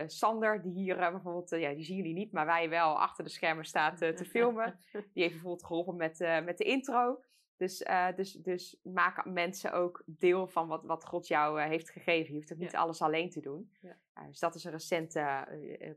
[0.07, 3.65] Sander, die hier bijvoorbeeld, ja, die zien jullie niet, maar wij wel achter de schermen
[3.65, 4.79] staat te filmen.
[4.93, 7.21] Die heeft bijvoorbeeld geholpen met, met de intro.
[7.61, 11.91] Dus, uh, dus, dus maak mensen ook deel van wat, wat God jou uh, heeft
[11.91, 12.33] gegeven.
[12.33, 13.73] Je hoeft ook niet alles alleen te doen.
[13.81, 13.97] Ja.
[14.19, 15.13] Uh, dus dat is een recent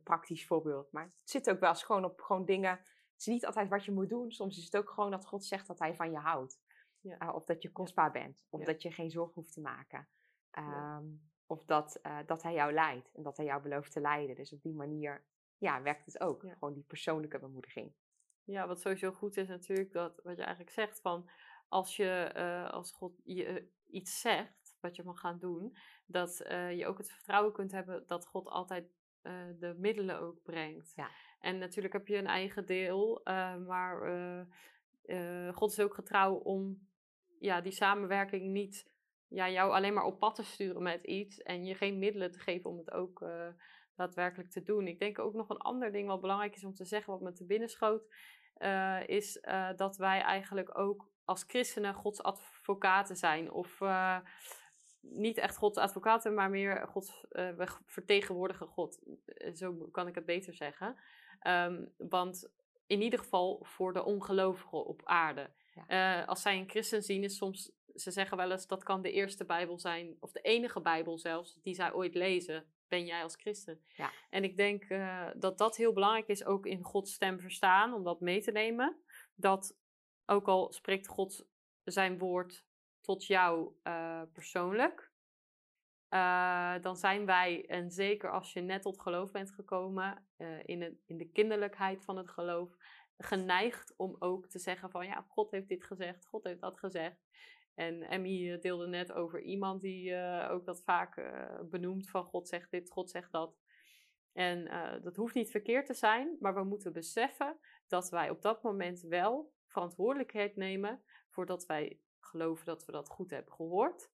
[0.04, 0.91] praktisch voorbeeld.
[0.91, 2.71] Maar het zit ook wel eens gewoon op gewoon dingen.
[2.71, 4.32] Het is niet altijd wat je moet doen.
[4.32, 6.60] Soms is het ook gewoon dat God zegt dat hij van je houdt.
[6.99, 7.34] Ja.
[7.34, 8.45] of dat je kostbaar bent.
[8.49, 10.08] Of dat je geen zorg hoeft te maken.
[10.58, 13.12] Um, of dat, dat hij jou leidt.
[13.13, 14.36] En dat hij jou belooft te leiden.
[14.36, 15.23] Dus op die manier
[15.58, 16.41] ja, werkt het ook.
[16.41, 17.93] Gewoon die persoonlijke bemoediging.
[18.45, 21.30] Ja, wat sowieso goed is natuurlijk dat wat je eigenlijk zegt van
[21.73, 26.77] als, je, uh, als God je iets zegt wat je mag gaan doen, dat uh,
[26.77, 28.86] je ook het vertrouwen kunt hebben dat God altijd
[29.23, 30.93] uh, de middelen ook brengt.
[30.95, 31.09] Ja.
[31.39, 33.21] En natuurlijk heb je een eigen deel,
[33.65, 33.97] maar
[35.53, 36.88] God is ook getrouw om
[37.39, 38.91] ja, die samenwerking niet
[39.27, 42.39] ja, jou alleen maar op pad te sturen met iets en je geen middelen te
[42.39, 43.25] geven om het ook
[43.95, 44.88] daadwerkelijk te doen.
[44.88, 47.31] Ik denk ook nog een ander ding wat belangrijk is om te zeggen, wat me
[47.31, 48.03] te binnen schoot,
[49.05, 49.41] is
[49.75, 53.51] dat wij eigenlijk ook als christenen Gods advocaten zijn.
[53.51, 54.17] Of uh,
[55.01, 58.99] niet echt Gods advocaten, maar meer Gods, uh, we vertegenwoordigen God.
[59.25, 60.95] Eh, zo kan ik het beter zeggen.
[61.47, 62.51] Um, want
[62.88, 65.49] in ieder geval voor de ongelovigen op aarde.
[65.88, 66.21] Ja.
[66.21, 69.12] Uh, als zij een christen zien, is soms, ze zeggen wel eens dat kan de
[69.12, 72.65] eerste Bijbel zijn, of de enige Bijbel zelfs, die zij ooit lezen.
[72.88, 73.83] Ben jij als christen?
[73.95, 74.12] Ja.
[74.29, 74.88] En ik denk
[75.36, 78.97] dat dat heel belangrijk is, ook in Gods stem verstaan, om dat mee te nemen.
[79.36, 79.75] Dat
[80.25, 81.47] ook al spreekt God
[81.83, 82.65] zijn woord
[83.01, 85.12] tot jou uh, persoonlijk,
[86.09, 90.81] uh, dan zijn wij, en zeker als je net tot geloof bent gekomen, uh, in,
[90.81, 92.75] het, in de kinderlijkheid van het geloof,
[93.17, 97.17] geneigd om ook te zeggen van ja, God heeft dit gezegd, God heeft dat gezegd.
[97.75, 100.15] En Emmy deelde net over iemand die
[100.49, 101.31] ook dat vaak
[101.69, 103.57] benoemt van God zegt dit, God zegt dat.
[104.33, 104.63] En
[105.03, 107.57] dat hoeft niet verkeerd te zijn, maar we moeten beseffen
[107.88, 113.29] dat wij op dat moment wel verantwoordelijkheid nemen voordat wij geloven dat we dat goed
[113.29, 114.12] hebben gehoord.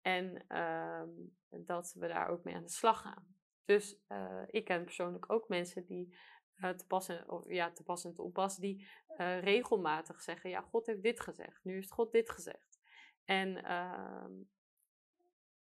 [0.00, 1.02] En uh,
[1.48, 3.36] dat we daar ook mee aan de slag gaan.
[3.64, 6.18] Dus uh, ik ken persoonlijk ook mensen die
[6.56, 8.88] uh, te passen, of, ja, te passen en te onpas, die
[9.18, 12.80] uh, regelmatig zeggen: Ja, God heeft dit gezegd, nu heeft God dit gezegd.
[13.24, 14.32] En ehm,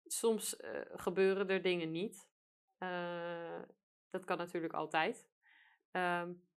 [0.06, 0.56] soms
[0.92, 2.28] gebeuren er dingen niet.
[4.10, 5.28] dat kan natuurlijk altijd.
[5.92, 6.49] Um,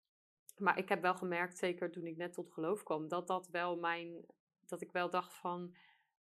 [0.62, 3.77] maar ik heb wel gemerkt, zeker toen ik net tot geloof kwam, dat dat wel
[3.77, 4.25] mijn.
[4.66, 5.77] Dat ik wel dacht van.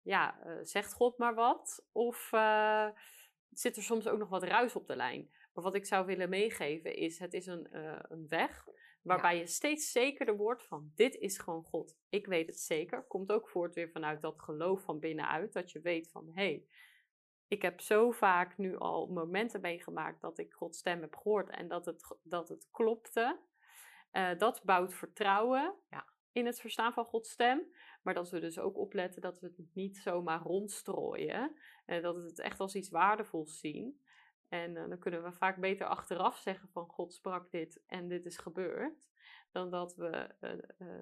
[0.03, 1.87] Ja, uh, zegt God maar wat?
[1.93, 2.89] Of uh,
[3.51, 5.31] zit er soms ook nog wat ruis op de lijn?
[5.53, 8.67] Maar wat ik zou willen meegeven is: het is een, uh, een weg
[9.03, 9.41] waarbij ja.
[9.41, 11.97] je steeds zekerder wordt van: dit is gewoon God.
[12.09, 13.03] Ik weet het zeker.
[13.03, 15.53] Komt ook voort weer vanuit dat geloof van binnenuit.
[15.53, 16.67] Dat je weet van: hé, hey,
[17.49, 21.69] ik heb zo vaak nu al momenten meegemaakt dat ik Gods stem heb gehoord en
[21.69, 23.39] dat het, dat het klopte.
[24.13, 26.09] Uh, dat bouwt vertrouwen ja.
[26.33, 27.73] in het verstaan van Gods stem.
[28.03, 31.57] Maar dat we dus ook opletten dat we het niet zomaar rondstrooien.
[31.85, 34.01] En dat we het echt als iets waardevols zien.
[34.49, 38.37] En dan kunnen we vaak beter achteraf zeggen van God sprak dit en dit is
[38.37, 39.09] gebeurd
[39.53, 40.59] dan dat we eh, eh,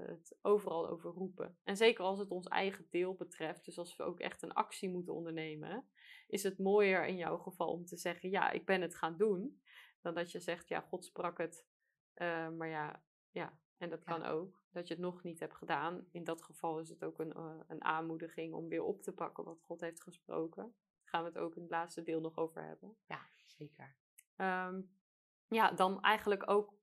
[0.07, 1.59] het overal over roepen.
[1.65, 4.91] En zeker als het ons eigen deel betreft, dus als we ook echt een actie
[4.91, 5.89] moeten ondernemen,
[6.27, 9.63] is het mooier in jouw geval om te zeggen: Ja, ik ben het gaan doen,
[10.01, 11.67] dan dat je zegt: Ja, God sprak het,
[12.17, 13.59] uh, maar ja, ja.
[13.77, 16.07] En dat kan ook, dat je het nog niet hebt gedaan.
[16.11, 19.63] In dat geval is het ook een, een aanmoediging om weer op te pakken wat
[19.63, 20.63] God heeft gesproken.
[20.63, 22.97] Daar gaan we het ook in het laatste deel nog over hebben.
[23.07, 23.97] Ja, zeker.
[24.37, 24.91] Um,
[25.49, 26.75] ja, dan eigenlijk ook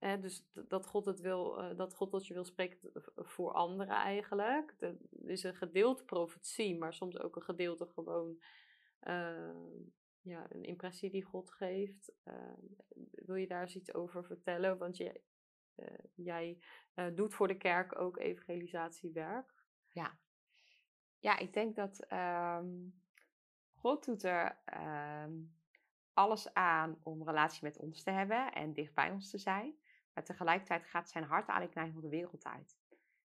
[0.00, 4.74] dus dat God, het wil, uh, dat God tot je wil spreken voor anderen eigenlijk.
[4.78, 8.42] Er is een gedeelte profetie, maar soms ook een gedeelte gewoon
[9.02, 9.50] uh,
[10.22, 12.12] ja, een impressie die God geeft.
[12.24, 12.34] Uh,
[13.10, 14.78] wil je daar eens iets over vertellen?
[14.78, 15.20] Want je,
[15.74, 16.58] eh, jij
[17.14, 19.54] doet voor de kerk ook evangelisatiewerk.
[19.88, 20.18] Ja,
[21.18, 23.02] ja ik denk dat um,
[23.72, 24.58] God doet er
[25.24, 25.54] um,
[26.12, 29.74] alles aan om relatie met ons te hebben en dicht bij ons te zijn.
[30.12, 32.78] Maar tegelijkertijd gaat zijn hart eigenlijk naar de wereld uit.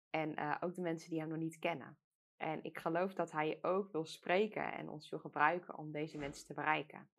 [0.09, 1.97] En uh, ook de mensen die hem nog niet kennen.
[2.37, 6.45] En ik geloof dat hij ook wil spreken en ons wil gebruiken om deze mensen
[6.45, 7.09] te bereiken.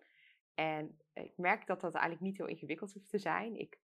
[0.54, 3.58] En ik merk dat dat eigenlijk niet heel ingewikkeld hoeft te zijn.
[3.58, 3.78] Ik,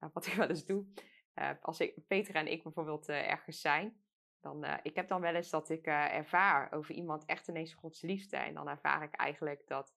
[0.00, 0.86] uh, wat ik wel eens doe,
[1.34, 4.02] uh, als ik, Peter en ik bijvoorbeeld ergens zijn,
[4.40, 8.36] dan, ik heb dan wel eens dat ik ervaar over iemand echt ineens Gods liefde.
[8.36, 9.94] En dan ervaar ik eigenlijk dat,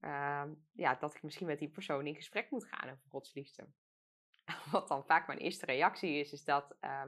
[0.00, 3.68] ehm, ja, dat ik misschien met die persoon in gesprek moet gaan over Gods liefde.
[4.72, 7.02] wat dan vaak mijn eerste reactie is, is dat uh,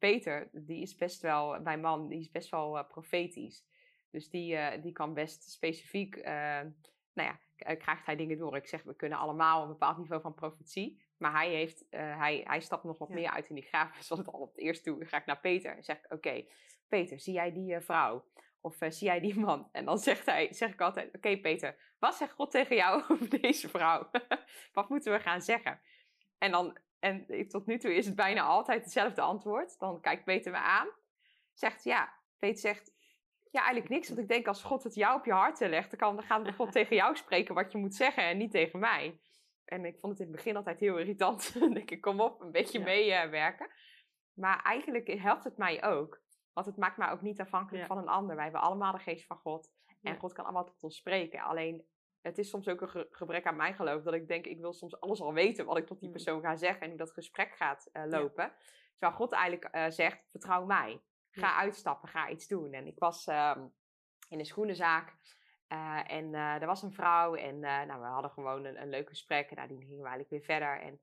[0.00, 3.64] Peter, die is best wel, mijn man, die is best wel uh, profetisch.
[4.10, 6.70] Dus die, uh, die kan best specifiek, ehm,
[7.12, 8.56] nou ja, eh, krijgt hij dingen door.
[8.56, 11.02] Ik zeg, we kunnen allemaal een bepaald niveau van profetie.
[11.16, 13.14] Maar hij, heeft, hij, hij stapt nog wat ja.
[13.14, 13.96] meer uit in die graaf.
[14.02, 16.44] Zoals al op het eerste toe ga ik naar Peter en zeg ik, oké,
[16.88, 18.24] Peter, zie jij die vrouw?
[18.60, 19.68] Of zie jij die man?
[19.72, 23.40] En dan zegt hij, zeg ik altijd, oké Peter, wat zegt God tegen jou over
[23.40, 24.10] deze vrouw?
[24.72, 25.80] wat moeten we gaan zeggen?
[26.38, 29.78] En, dan, en tot nu toe is het bijna altijd hetzelfde antwoord.
[29.78, 30.88] Dan kijkt Peter me aan.
[31.52, 32.92] Zegt ja, Peter zegt
[33.50, 34.08] ja, eigenlijk niks.
[34.08, 36.54] Want ik denk als God het jou op je hart legt, dan, kan, dan gaat
[36.54, 39.20] God tegen jou spreken wat je moet zeggen en niet tegen mij.
[39.64, 41.52] En ik vond het in het begin altijd heel irritant.
[41.60, 42.84] dan denk ik, kom op, een beetje ja.
[42.84, 43.66] meewerken.
[43.66, 43.72] Uh,
[44.32, 46.22] maar eigenlijk helpt het mij ook.
[46.52, 47.94] Want het maakt mij ook niet afhankelijk ja.
[47.94, 48.34] van een ander.
[48.34, 49.70] Wij hebben allemaal de geest van God.
[50.02, 50.18] En ja.
[50.18, 51.42] God kan allemaal tot ons spreken.
[51.42, 51.86] Alleen
[52.22, 54.02] het is soms ook een ge gebrek aan mijn geloof.
[54.02, 56.14] Dat ik denk, ik wil soms alles al weten wat ik tot die mm.
[56.14, 56.80] persoon ga zeggen.
[56.80, 58.44] En hoe dat gesprek gaat uh, lopen.
[58.44, 58.56] Ja.
[58.98, 61.02] Terwijl God eigenlijk uh, zegt, vertrouw mij.
[61.30, 61.56] Ga ja.
[61.56, 62.72] uitstappen, ga iets doen.
[62.72, 63.72] En ik was um,
[64.28, 65.14] in een schoenenzaak.
[65.68, 67.34] Uh, en er was een vrouw.
[67.34, 69.50] En nou, we hadden gewoon een, een leuk gesprek.
[69.50, 70.80] En nou, die gingen we eigenlijk weer verder.
[70.80, 71.00] En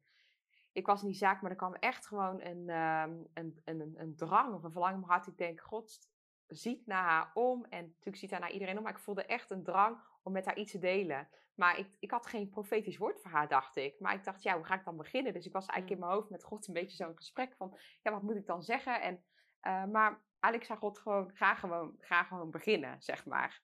[0.72, 4.16] ik was in die zaak, maar er kwam echt gewoon een, um, een, een, een,
[4.16, 5.28] drang of een verlangen in mijn hart.
[5.28, 6.00] Ik denk, God
[6.48, 7.66] ziet naar haar om.
[7.66, 8.84] En natuurlijk ziet hij naar iedereen om.
[8.84, 9.98] Maar ik voelde echt een drang
[10.28, 11.28] om met haar iets te delen.
[11.56, 14.00] Maar ik, ik had geen profetisch woord voor haar, dacht ik.
[14.00, 15.34] Maar ik dacht, ja, hoe ga ik dan beginnen?
[15.34, 18.12] Dus ik was eigenlijk in mijn hoofd met God een beetje zo'n gesprek van, ja,
[18.12, 19.02] wat moet ik dan zeggen?
[19.02, 19.24] En,
[19.62, 23.62] uh, maar eigenlijk zei God gewoon, ga gewoon, ga gewoon beginnen, zeg maar.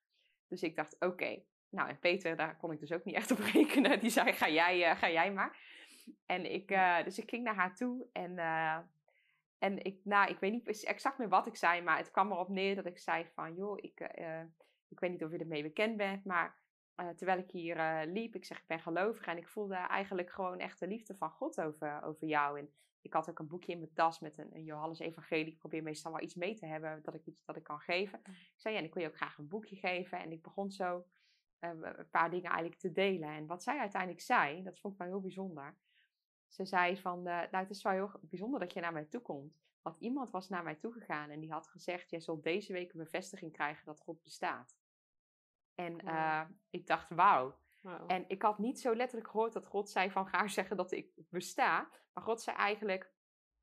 [0.48, 1.06] Dus ik dacht, oké.
[1.06, 1.46] Okay.
[1.70, 4.00] Nou, en Peter, daar kon ik dus ook niet echt op rekenen.
[4.00, 5.58] Die zei, ga jij, uh, ga jij maar.
[6.26, 8.38] En ik, uh, dus ik ging naar haar toe en...
[9.58, 12.50] En ik, nou, ik weet niet exact meer wat ik zei, maar het kwam erop
[12.50, 14.42] neer dat ik zei van, joh, ik, uh,
[14.94, 16.62] ik weet niet of je ermee bekend bent, maar
[16.96, 20.30] uh, terwijl ik hier uh, liep, ik zeg, ik ben gelovig en ik voelde eigenlijk
[20.30, 22.60] gewoon echt de liefde van God over, over jou.
[22.60, 25.54] En ik had ook een boekje in mijn tas met een, een Johannes Evangelie.
[25.54, 28.20] Ik probeer meestal wel iets mee te hebben dat ik iets dat ik kan geven.
[28.26, 30.20] Ik zei, ja, en ik wil je ook graag een boekje geven.
[30.20, 31.06] En ik begon zo
[31.60, 33.30] een paar dingen eigenlijk te delen.
[33.30, 35.78] En wat zij uiteindelijk zei, dat vond ik wel heel bijzonder.
[36.48, 39.62] Ze zei van, nou het is wel heel bijzonder dat je naar mij toe komt.
[39.82, 42.94] Want iemand was naar mij toe gegaan en die had gezegd, jij zult deze week
[42.94, 44.78] een bevestiging krijgen dat God bestaat.
[45.76, 46.14] En wow.
[46.14, 47.56] uh, ik dacht, wauw.
[47.82, 48.12] Wow.
[48.12, 51.12] En ik had niet zo letterlijk gehoord dat God zei van, ga zeggen dat ik
[51.30, 51.90] besta.
[52.14, 53.12] Maar God zei eigenlijk,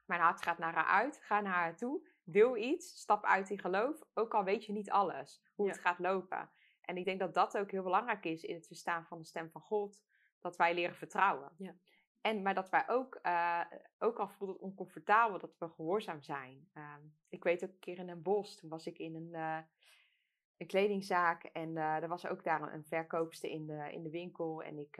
[0.05, 3.59] mijn hart gaat naar haar uit, ga naar haar toe, deel iets, stap uit in
[3.59, 4.03] geloof.
[4.15, 5.73] Ook al weet je niet alles, hoe ja.
[5.73, 6.51] het gaat lopen.
[6.81, 9.51] En ik denk dat dat ook heel belangrijk is in het verstaan van de stem
[9.51, 10.03] van God.
[10.39, 11.53] Dat wij leren vertrouwen.
[11.57, 11.75] Ja.
[12.21, 13.61] En, maar dat wij ook, uh,
[13.99, 16.71] ook al voelt het oncomfortabel, dat we gehoorzaam zijn.
[16.75, 16.95] Uh,
[17.29, 19.59] ik weet ook een keer in een bos, toen was ik in een, uh,
[20.61, 24.63] een kledingzaak en uh, er was ook daar een, verkoopster in de, in de winkel.
[24.63, 24.97] En ik,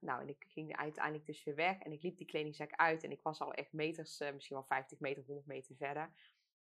[0.00, 3.10] nou, en ik ging uiteindelijk dus weer weg en ik liep die kledingzaak uit en
[3.10, 6.12] ik was al echt meters, misschien wel 50 meter, 100 meter verder.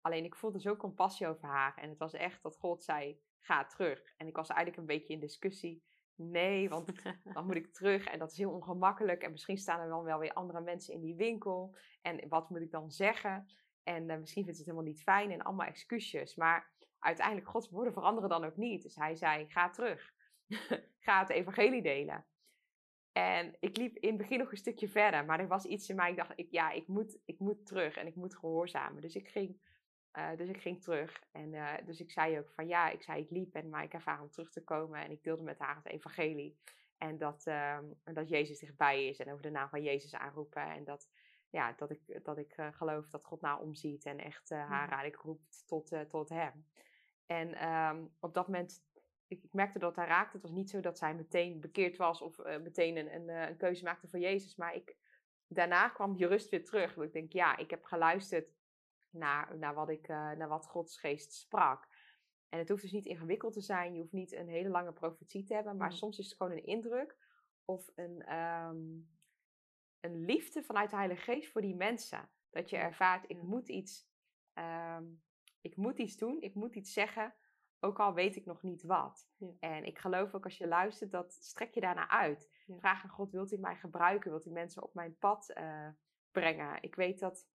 [0.02, 3.66] Alleen ik voelde zo compassie over haar en het was echt dat God zei, ga
[3.66, 4.14] terug.
[4.18, 5.84] En ik was eigenlijk een beetje in discussie
[6.16, 6.92] nee, want
[7.34, 9.24] dan moet ik terug en dat is heel ongemakkelijk.
[9.24, 11.76] En misschien staan er dan wel weer andere mensen in die winkel.
[12.02, 13.48] En wat moet ik dan zeggen?
[13.84, 16.36] En misschien vindt het helemaal niet fijn en allemaal excuses.
[16.36, 16.73] Maar
[17.04, 18.84] uiteindelijk, Gods woorden veranderen dan ook niet.
[18.84, 20.14] Dus hij zei, ga terug.
[21.06, 22.26] ga het evangelie delen.
[23.14, 25.96] En ik liep in het begin nog een stukje verder, maar er was iets in
[25.96, 26.10] mij.
[26.10, 29.02] Ik dacht, ik, ja, ik moet, ik moet terug en ik moet gehoorzamen.
[29.02, 29.58] Dus ik ging,
[30.18, 31.24] uh, dus ik ging terug.
[31.32, 33.94] En uh, dus ik zei ook van ja, ik zei ik liep en maar ik
[33.94, 35.04] ervaar om terug te komen.
[35.04, 36.58] En ik deelde met haar het evangelie.
[36.98, 40.64] En dat, uh, dat Jezus dichtbij is en over de naam van Jezus aanroepen.
[40.64, 41.10] En dat,
[41.50, 45.68] ja, dat ik, dat ik geloof dat God naar omziet en echt haar eigenlijk roept
[45.68, 46.66] tot, tot hem.
[47.26, 48.84] En um, op dat moment
[49.28, 50.34] ik, ik, merkte dat hij raakte.
[50.34, 53.58] Het was niet zo dat zij meteen bekeerd was of uh, meteen een, een, een,
[53.58, 54.56] keuze maakte voor Jezus.
[54.56, 54.96] Maar ik,
[55.48, 56.98] daarna kwam die rust weer terug.
[56.98, 58.54] Ik denk, ja, ik heb geluisterd
[59.10, 61.88] naar, naar, wat, ik, uh, naar wat Gods geest sprak.
[62.50, 63.94] En het hoeft dus niet ingewikkeld te zijn.
[63.94, 65.78] Je hoeft niet een hele lange profetie te hebben.
[65.78, 65.96] Maar mm.
[65.96, 67.18] soms is het gewoon een indruk
[67.66, 69.10] of een, um,
[70.00, 72.30] een liefde vanuit de Heilige Geest voor die mensen.
[72.50, 74.08] Dat je ervaart, ik moet iets,
[74.54, 75.24] um,
[75.64, 77.34] ik moet iets doen, ik moet iets zeggen
[77.84, 79.30] ook al weet ik nog niet wat.
[79.60, 82.50] En ik geloof ook als je luistert, dat strek je daarna uit.
[82.78, 84.32] Vraag aan God, wilt u mij gebruiken?
[84.32, 85.88] Wilt u mensen op mijn pad uh,
[86.32, 86.82] brengen?
[86.82, 87.48] Ik weet dat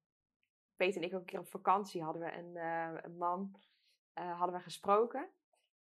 [0.77, 3.61] Peter en ik ook een keer op vakantie hadden we een, uh, een man
[4.18, 5.29] uh, hadden we gesproken.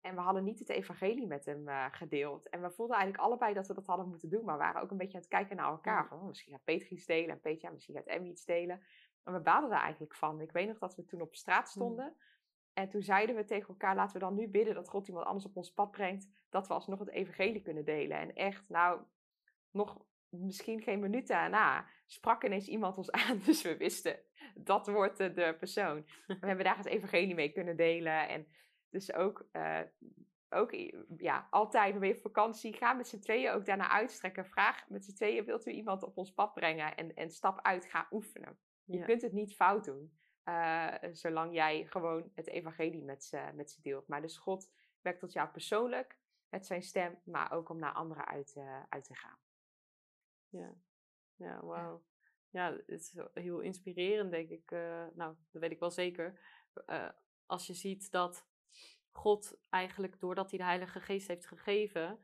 [0.01, 2.49] En we hadden niet het evangelie met hem gedeeld.
[2.49, 4.45] En we voelden eigenlijk allebei dat we dat hadden moeten doen.
[4.45, 6.07] Maar we waren ook een beetje aan het kijken naar elkaar.
[6.07, 7.29] Van, oh, misschien gaat Peter iets delen.
[7.29, 8.81] En Peter, ja, misschien gaat Emmy iets delen.
[9.27, 10.41] En we baden daar eigenlijk van.
[10.41, 11.71] Ik weet nog dat we toen op straat mm.
[11.71, 12.15] stonden.
[12.73, 15.45] En toen zeiden we tegen elkaar, laten we dan nu bidden dat God iemand anders
[15.45, 18.17] op ons pad brengt, dat we alsnog het evangelie kunnen delen.
[18.17, 19.01] En echt, nou,
[19.71, 24.19] nog misschien geen minuut daarna sprak ineens iemand ons aan, dus we wisten,
[24.55, 26.05] dat wordt de persoon.
[26.27, 28.27] We hebben daar het evangelie mee kunnen delen.
[28.27, 28.47] En
[28.89, 29.79] dus ook, uh,
[30.49, 30.71] ook
[31.17, 34.45] ja, altijd weer vakantie, ga met z'n tweeën ook daarna uitstrekken.
[34.45, 36.95] Vraag met z'n tweeën, wilt u iemand op ons pad brengen?
[36.95, 38.57] En, en stap uit, ga oefenen.
[38.87, 40.17] Je kunt het niet fout doen.
[40.45, 44.07] Uh, zolang jij gewoon het evangelie met ze, met ze deelt.
[44.07, 44.71] Maar dus God
[45.01, 46.19] werkt tot jou persoonlijk
[46.49, 49.37] met zijn stem, maar ook om naar anderen uit, uh, uit te gaan.
[50.49, 50.73] Ja,
[51.35, 52.03] ja wauw.
[52.49, 54.71] Ja, het is heel inspirerend, denk ik.
[54.71, 56.39] Uh, nou, dat weet ik wel zeker.
[57.45, 58.47] als je ziet dat
[59.11, 62.19] God eigenlijk, doordat hij de Heilige Geest heeft gegeven,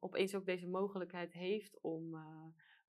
[0.00, 2.14] opeens ook deze mogelijkheid heeft om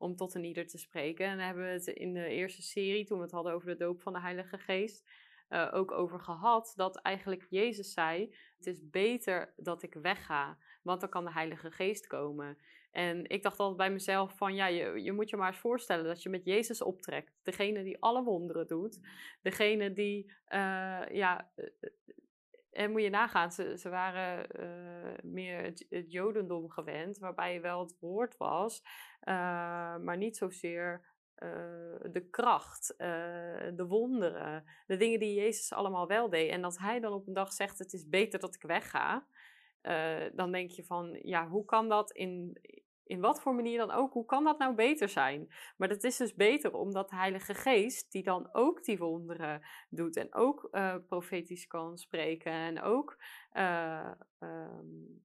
[0.04, 1.26] om tot een ieder te spreken.
[1.26, 3.76] En daar hebben we het in de eerste serie, toen we het hadden over de
[3.76, 5.10] doop van de Heilige Geest,
[5.50, 6.74] uh, ook over gehad.
[6.76, 11.72] Dat eigenlijk Jezus zei: Het is beter dat ik wegga, want dan kan de Heilige
[11.72, 12.58] Geest komen.
[12.92, 16.06] En ik dacht altijd bij mezelf: van ja, je, je moet je maar eens voorstellen
[16.06, 17.40] dat je met Jezus optrekt.
[17.44, 19.00] Degene die alle wonderen doet,
[19.42, 21.66] degene die uh, ja, eh,
[22.74, 27.80] en moet je nagaan, ze, ze waren uh, meer het, het, Jodendom gewend, waarbij wel
[27.80, 28.82] het woord was,
[29.24, 31.50] uh, maar niet zozeer uh,
[32.12, 32.94] de kracht,
[33.76, 36.52] de wonderen, de dingen die Jezus allemaal wel deed.
[36.52, 39.28] En als hij dan op een dag zegt: Het is beter dat ik wegga,
[40.34, 42.58] dan denk je van: Ja, hoe kan dat in,
[43.06, 45.48] in wat voor manier dan ook, hoe kan dat nou beter zijn?
[45.78, 50.18] Maar dat is dus beter omdat de Heilige Geest, die dan ook die wonderen doet
[50.18, 53.18] en ook uh, profetisch kan spreken en ook
[53.54, 55.24] uh, um,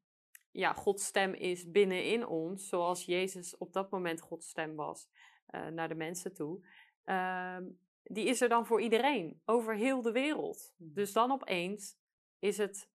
[0.51, 5.09] ja, Gods stem is binnenin ons, zoals Jezus op dat moment Gods stem was
[5.51, 6.67] uh, naar de mensen toe.
[7.05, 7.57] Uh,
[8.03, 10.75] die is er dan voor iedereen, over heel de wereld.
[10.77, 11.97] Dus dan opeens
[12.39, 12.91] is het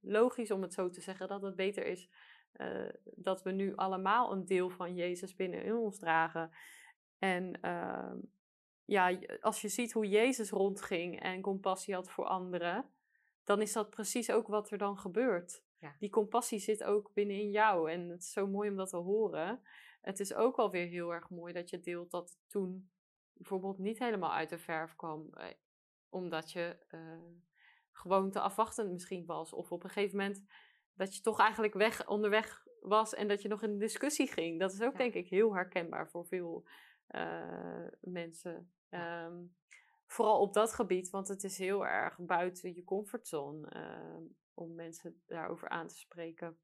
[0.00, 2.08] logisch om het zo te zeggen dat het beter is
[2.56, 6.50] uh, dat we nu allemaal een deel van Jezus binnen in ons dragen.
[7.18, 8.12] En uh,
[8.84, 12.90] ja, als je ziet hoe Jezus rondging en compassie had voor anderen,
[13.44, 15.62] dan is dat precies ook wat er dan gebeurt.
[15.78, 15.96] Ja.
[15.98, 19.62] Die compassie zit ook binnenin jou en het is zo mooi om dat te horen.
[20.00, 22.90] Het is ook wel weer heel erg mooi dat je deelt dat het toen
[23.32, 25.46] bijvoorbeeld niet helemaal uit de verf kwam, eh,
[26.08, 27.00] omdat je uh,
[27.92, 29.52] gewoon te afwachtend misschien was.
[29.52, 30.44] Of op een gegeven moment
[30.98, 34.60] dat je toch eigenlijk weg, onderweg was en dat je nog in een discussie ging.
[34.60, 36.66] Dat is ook denk ik heel herkenbaar voor veel
[37.10, 38.72] uh, mensen.
[38.90, 39.56] Um,
[40.06, 45.22] vooral op dat gebied, want het is heel erg buiten je comfortzone uh, om mensen
[45.26, 46.58] daarover aan te spreken.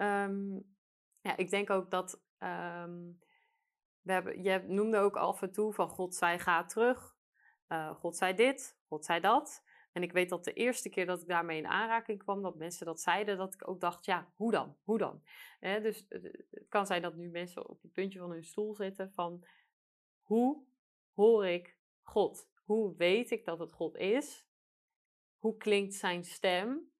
[0.00, 0.76] Um,
[1.20, 2.22] ja, ik denk ook dat.
[2.38, 3.18] Um,
[4.02, 7.16] we hebben, je noemde ook af en toe van God zei ga terug.
[7.68, 9.62] Uh, God zei dit, God zei dat.
[9.92, 12.86] En ik weet dat de eerste keer dat ik daarmee in aanraking kwam, dat mensen
[12.86, 14.76] dat zeiden, dat ik ook dacht, ja, hoe dan?
[14.82, 15.22] Hoe dan?
[15.60, 19.12] dus eh, het kan zijn dat nu mensen op het puntje van hun stoel zitten
[19.12, 19.44] van,
[20.22, 20.64] hoe
[21.14, 22.48] hoor ik God?
[22.64, 24.46] Hoe weet ik dat het God is?
[25.38, 26.90] Hoe klinkt zijn stem?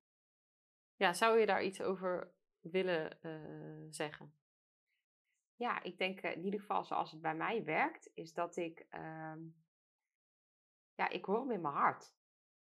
[0.97, 4.35] Ja, zou je daar iets over willen uh, zeggen?
[5.55, 8.87] Ja, ik denk uh, in ieder geval zoals het bij mij werkt, is dat ik,
[8.91, 9.35] uh,
[10.95, 12.17] ja, ik hoor hem in mijn hart.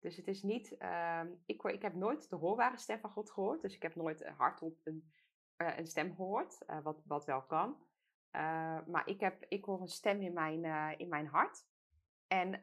[0.04, 3.62] Dus het is niet, uh, ik, ik heb nooit de hoorbare stem van God gehoord.
[3.62, 5.12] Dus ik heb nooit hardop een
[5.56, 7.76] een stem hoort, wat, wat wel kan.
[8.86, 10.64] maar ik, heb, ik hoor een stem in mijn,
[10.98, 11.66] in mijn hart.
[12.26, 12.60] En,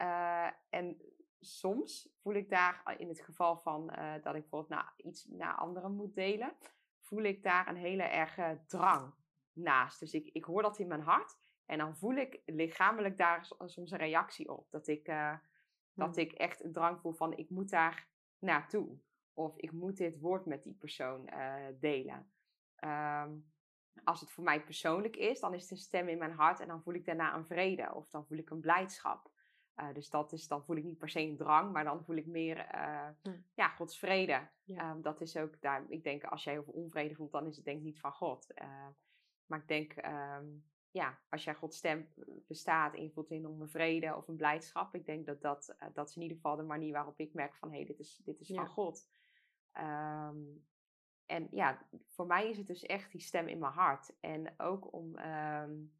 [0.69, 1.01] en
[1.39, 3.87] soms voel ik daar, in het geval van
[4.21, 6.55] dat ik bijvoorbeeld iets naar anderen moet delen,
[6.99, 9.13] voel ik daar een hele erge drang
[9.53, 9.99] naast.
[9.99, 13.91] Dus ik, ik hoor dat in mijn hart en dan voel ik lichamelijk daar soms
[13.91, 14.67] een reactie op.
[14.69, 15.37] Dat ik, uh,
[15.93, 18.07] dat ik echt een drang voel van ik moet daar
[18.39, 18.97] naartoe.
[19.33, 22.31] Of ik moet dit woord met die persoon uh, delen.
[22.83, 23.51] Um,
[24.03, 26.67] als het voor mij persoonlijk is, dan is het een stem in mijn hart en
[26.67, 29.31] dan voel ik daarna een vrede of dan voel ik een blijdschap.
[29.75, 32.15] Uh, dus dat is, dan voel ik niet per se een drang, maar dan voel
[32.15, 33.39] ik meer uh, hm.
[33.53, 34.49] ja, Gods vrede.
[34.63, 34.91] Ja.
[34.91, 37.65] Um, dat is ook daar, ik denk als jij over onvrede voelt, dan is het
[37.65, 38.47] denk ik niet van God.
[38.61, 38.87] Uh,
[39.45, 42.07] maar ik denk, um, ja, als jij Gods stem
[42.47, 46.09] bestaat en je voelt een enorme vrede of een blijdschap, ik denk dat dat, dat
[46.09, 48.39] is in ieder geval de manier waarop ik merk van hé, hey, dit is, dit
[48.39, 49.09] is van God.
[49.73, 50.65] Um,
[51.25, 54.13] en ja, voor mij is het dus echt die stem in mijn hart.
[54.19, 55.93] En ook om um,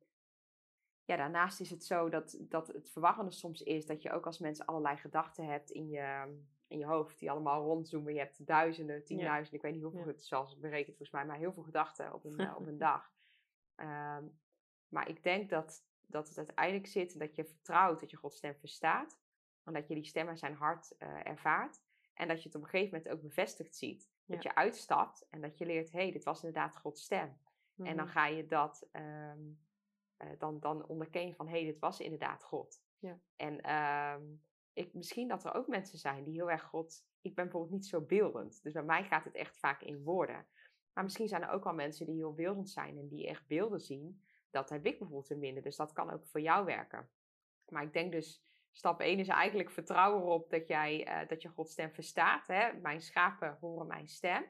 [1.05, 4.39] ja, daarnaast is het zo dat, dat het verwarrende soms is dat je ook als
[4.39, 6.37] mensen allerlei gedachten hebt in je,
[6.67, 8.13] in je hoofd, die allemaal rondzoomen.
[8.13, 10.07] Je hebt duizenden, tienduizenden, ik weet niet hoeveel, ja.
[10.07, 13.11] het zelfs berekend volgens mij, maar heel veel gedachten op een, eh, op een dag.
[13.75, 14.39] Um,
[14.91, 18.55] maar ik denk dat, dat het uiteindelijk zit dat je vertrouwt dat je Gods stem
[18.55, 19.19] verstaat.
[19.63, 21.81] En dat je die stem in zijn hart uh, ervaart.
[22.13, 24.09] En dat je het op een gegeven moment ook bevestigd ziet.
[24.25, 27.27] Dat je uitstapt en dat je leert, hé, hey, dit was inderdaad Gods stem.
[27.27, 27.35] Mm
[27.75, 27.85] -hmm.
[27.85, 28.13] En dan mhm.
[28.13, 29.59] ga je dat um,
[30.17, 32.83] uh, dan, dan onderken je van hé, hey, dit was inderdaad God.
[32.99, 33.19] Ja.
[33.35, 37.05] En um, ik, misschien dat er ook mensen zijn die heel erg God.
[37.21, 38.63] Ik ben bijvoorbeeld niet zo beeldend.
[38.63, 40.45] Dus bij mij gaat het echt vaak in woorden.
[40.93, 43.81] Maar misschien zijn er ook wel mensen die heel beeldend zijn en die echt beelden
[43.81, 44.21] zien.
[44.51, 45.63] Dat heb ik bijvoorbeeld in minder.
[45.63, 47.09] Dus dat kan ook voor jou werken.
[47.67, 51.49] Maar ik denk dus, stap 1 is eigenlijk vertrouwen erop dat, jij, uh, dat je
[51.49, 52.47] Gods stem verstaat.
[52.47, 52.73] Hè?
[52.73, 54.45] Mijn schapen horen mijn stem.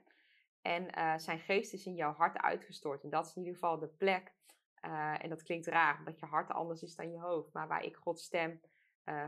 [0.62, 3.04] En uh, zijn geest is in jouw hart uitgestort.
[3.04, 4.34] En dat is in ieder geval de plek
[4.86, 7.54] uh, en dat klinkt raar, omdat je hart anders is dan je hoofd.
[7.54, 8.62] Maar waar ik Gods stem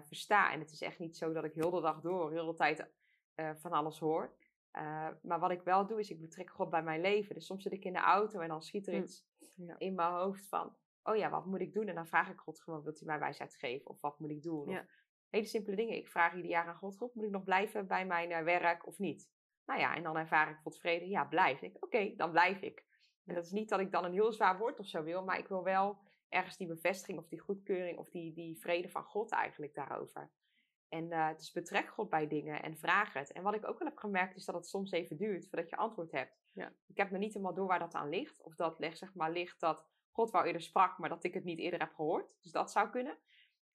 [0.01, 0.51] versta.
[0.51, 2.87] En het is echt niet zo dat ik heel de dag door, heel de tijd
[3.35, 4.35] van alles hoor.
[5.21, 7.35] maar wat ik wel doe, is ik betrek God bij mijn leven.
[7.35, 9.01] Dus soms zit ik in de auto en dan schiet er hm.
[9.01, 9.75] iets ja.
[9.77, 10.75] in mijn hoofd van...
[11.03, 11.87] Oh ja, wat moet ik doen?
[11.87, 13.89] En dan vraag ik God gewoon, wilt hij mij wijsheid geven?
[13.89, 14.69] Of wat moet ik doen?
[14.69, 14.79] Ja.
[14.79, 15.97] Of hele simpele dingen.
[15.97, 18.99] Ik vraag ieder jaar aan God, God, moet ik nog blijven bij mijn werk of
[18.99, 19.31] niet?
[19.65, 21.09] Nou ja, en dan ervaar ik Gods vrede.
[21.09, 21.75] Ja, blijf ik.
[21.75, 22.85] Oké, okay, dan blijf ik.
[23.25, 25.37] En dat is niet dat ik dan een heel zwaar woord of zo wil, maar
[25.37, 25.97] ik wil wel
[26.29, 30.31] ergens die bevestiging of die goedkeuring of die, die vrede van God eigenlijk daarover.
[30.93, 33.31] En uh, dus betrek God bij dingen en vraag het.
[33.31, 35.75] En wat ik ook wel heb gemerkt is dat het soms even duurt voordat je
[35.75, 36.41] antwoord hebt.
[36.51, 36.73] Ja.
[36.87, 38.41] Ik heb nog niet helemaal door waar dat aan ligt.
[38.41, 41.43] Of dat leg, zeg maar, ligt dat God wel eerder sprak, maar dat ik het
[41.43, 42.35] niet eerder heb gehoord.
[42.41, 43.17] Dus dat zou kunnen.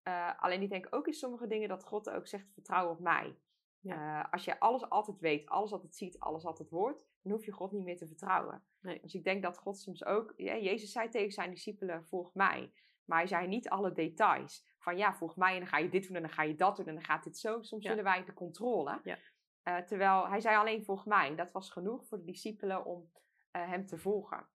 [0.04, 3.36] Uh, alleen ik denk ook in sommige dingen dat God ook zegt: vertrouw op mij.
[3.80, 4.24] Ja.
[4.24, 7.52] Uh, als je alles altijd weet, alles altijd ziet, alles altijd hoort, dan hoef je
[7.52, 8.62] God niet meer te vertrouwen.
[8.80, 9.00] Nee.
[9.00, 12.72] Dus ik denk dat God soms ook, ja, Jezus zei tegen zijn discipelen, volg mij.
[13.04, 14.66] Maar hij zei niet alle details.
[14.78, 16.76] Van ja, volg mij en dan ga je dit doen en dan ga je dat
[16.76, 17.62] doen en dan gaat dit zo.
[17.62, 19.00] Soms willen wij de controle.
[19.02, 19.18] Ja.
[19.64, 21.34] Uh, terwijl hij zei alleen volg mij.
[21.34, 23.10] Dat was genoeg voor de discipelen om
[23.52, 24.48] uh, hem te volgen.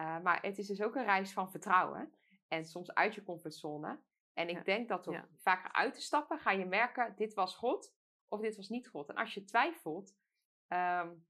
[0.00, 2.12] Uh, maar het is dus ook een reis van vertrouwen.
[2.48, 4.00] En soms uit je comfortzone.
[4.32, 4.62] En ik ja.
[4.62, 7.94] denk dat door vaker uit te stappen, ga je merken, dit was God
[8.28, 9.08] of dit was niet God.
[9.08, 10.16] En als je twijfelt,
[10.68, 11.26] um,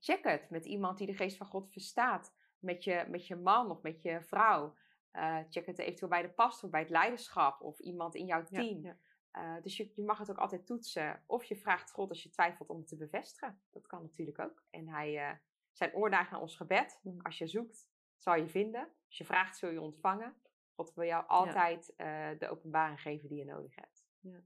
[0.00, 2.34] check het met iemand die de geest van God verstaat.
[2.58, 4.76] Met je, met je man of met je vrouw.
[5.16, 8.82] Uh, check het eventueel bij de pastor, bij het leiderschap of iemand in jouw team.
[8.82, 8.96] Ja,
[9.32, 9.56] ja.
[9.56, 11.22] Uh, dus je, je, mag het ook altijd toetsen.
[11.26, 13.60] Of je vraagt God als je twijfelt om het te bevestigen.
[13.70, 14.64] Dat kan natuurlijk ook.
[14.70, 15.36] En hij, uh,
[15.72, 17.00] zijn oor naar ons gebed.
[17.02, 17.20] Mm.
[17.20, 18.92] Als je zoekt, zal je vinden.
[19.06, 20.36] Als je vraagt, zul je ontvangen.
[20.74, 22.34] God wil jou altijd ja.
[22.34, 24.06] de openbaring geven die je nodig hebt.
[24.20, 24.40] Ja,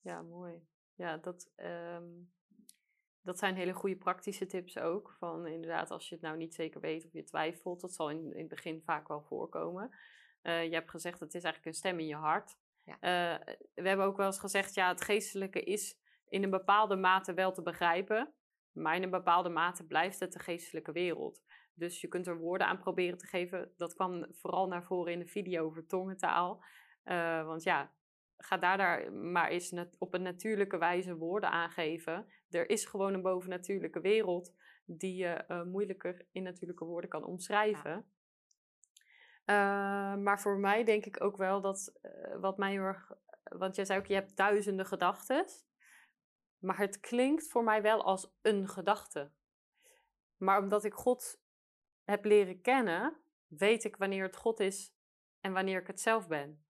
[0.00, 0.66] ja mooi.
[0.94, 2.32] Ja, dat, um,
[3.22, 5.16] dat zijn hele goede praktische tips ook.
[5.18, 8.32] Van inderdaad, als je het nou niet zeker weet of je twijfelt, dat zal in,
[8.32, 9.90] in het begin vaak wel voorkomen.
[10.42, 12.56] Uh, je hebt gezegd, het is eigenlijk een stem in je hart.
[12.84, 12.94] Ja.
[12.94, 15.98] Uh, we hebben ook wel eens gezegd, ja, het geestelijke is
[16.28, 18.34] in een bepaalde mate wel te begrijpen.
[18.72, 21.42] Maar in een bepaalde mate blijft het de geestelijke wereld.
[21.74, 23.72] Dus je kunt er woorden aan proberen te geven.
[23.76, 26.64] Dat kwam vooral naar voren in de video over tongentaal.
[27.04, 27.92] Uh, want ja,
[28.44, 32.26] ga daar, daar maar eens op een natuurlijke wijze woorden aangeven.
[32.50, 37.90] Er is gewoon een bovennatuurlijke wereld die je uh, moeilijker in natuurlijke woorden kan omschrijven.
[37.90, 38.04] Ja.
[40.14, 43.12] Uh, maar voor mij denk ik ook wel dat uh, wat mij heel erg.
[43.42, 45.44] Want jij zei ook, je hebt duizenden gedachten.
[46.58, 49.32] Maar het klinkt voor mij wel als een gedachte.
[50.36, 51.40] Maar omdat ik God
[52.04, 53.16] heb leren kennen,
[53.46, 54.94] weet ik wanneer het God is
[55.40, 56.61] en wanneer ik het zelf ben.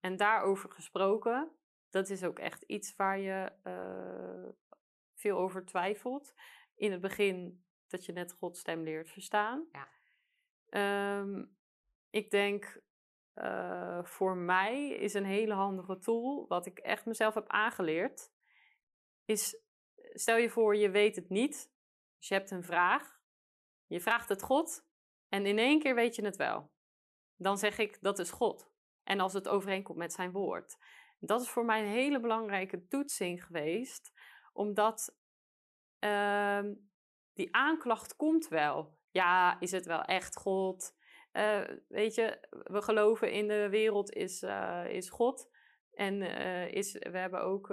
[0.00, 1.50] En daarover gesproken,
[1.90, 4.48] dat is ook echt iets waar je uh,
[5.14, 6.34] veel over twijfelt.
[6.74, 9.68] In het begin dat je net Gods stem leert verstaan.
[9.72, 9.88] Ja.
[10.68, 11.44] Ehm,
[12.10, 12.82] ik denk
[13.34, 18.32] uh, voor mij is een hele handige tool, wat ik echt mezelf heb aangeleerd,
[19.24, 19.62] is
[20.12, 21.72] stel je voor je weet het niet,
[22.18, 23.20] dus je hebt een vraag,
[23.86, 24.86] je vraagt het God
[25.28, 26.72] en in één keer weet je het wel.
[27.36, 28.73] Dan zeg ik dat is God.
[29.04, 30.76] En als het overeenkomt met zijn woord.
[31.18, 34.12] Dat is voor mij een hele belangrijke toetsing geweest,
[34.52, 35.16] omdat
[36.00, 36.60] uh,
[37.32, 38.98] die aanklacht komt wel.
[39.10, 40.96] Ja, is het wel echt God?
[41.32, 45.52] Uh, weet je, we geloven in de wereld is, uh, is God.
[45.92, 47.66] En uh, is, we hebben ook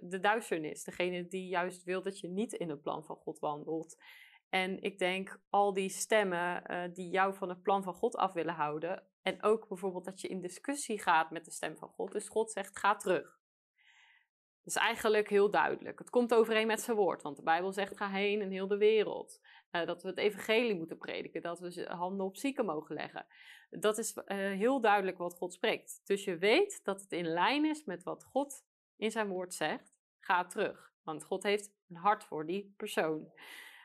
[0.00, 4.02] de duisternis, degene die juist wil dat je niet in het plan van God wandelt.
[4.48, 6.62] En ik denk al die stemmen
[6.92, 9.06] die jou van het plan van God af willen houden.
[9.26, 12.12] En ook bijvoorbeeld dat je in discussie gaat met de stem van God.
[12.12, 13.40] Dus God zegt: ga terug.
[14.62, 15.98] Dat is eigenlijk heel duidelijk.
[15.98, 18.76] Het komt overeen met zijn woord, want de Bijbel zegt: ga heen in heel de
[18.76, 19.40] wereld.
[19.70, 23.26] Uh, dat we het evangelie moeten prediken, dat we handen op zieken mogen leggen.
[23.70, 26.00] Dat is uh, heel duidelijk wat God spreekt.
[26.04, 28.64] Dus je weet dat het in lijn is met wat God
[28.96, 29.94] in zijn woord zegt.
[30.18, 33.32] Ga terug, want God heeft een hart voor die persoon.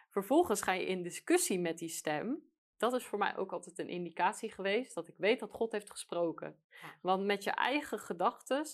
[0.09, 2.50] Vervolgens ga je in discussie met die stem.
[2.81, 5.91] Dat is voor mij ook altijd een indicatie geweest dat ik weet dat God heeft
[5.91, 6.59] gesproken.
[7.01, 8.65] Want met je eigen gedachten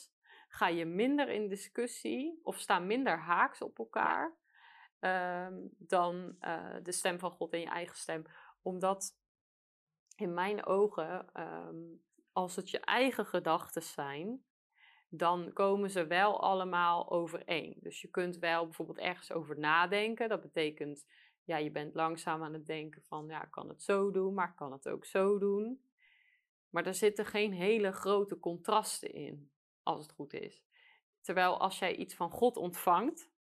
[0.48, 4.38] ga je minder in discussie of staan minder haaks op elkaar
[5.00, 8.24] um, dan uh, de stem van God en je eigen stem.
[8.62, 9.18] Omdat
[10.16, 14.44] in mijn ogen, um, als het je eigen gedachten zijn,
[15.10, 17.78] dan komen ze wel allemaal overeen.
[17.80, 20.30] Dus je kunt wel bijvoorbeeld ergens over nadenken.
[20.30, 21.06] Dat betekent,
[21.48, 24.50] ja, je bent langzaam aan het denken van, ja, ik kan het zo doen, maar
[24.50, 25.82] ik kan het ook zo doen.
[26.70, 29.52] Maar er zitten geen hele grote contrasten in,
[29.84, 30.64] als het goed is.
[31.22, 33.32] Terwijl als jij iets van God ontvangt,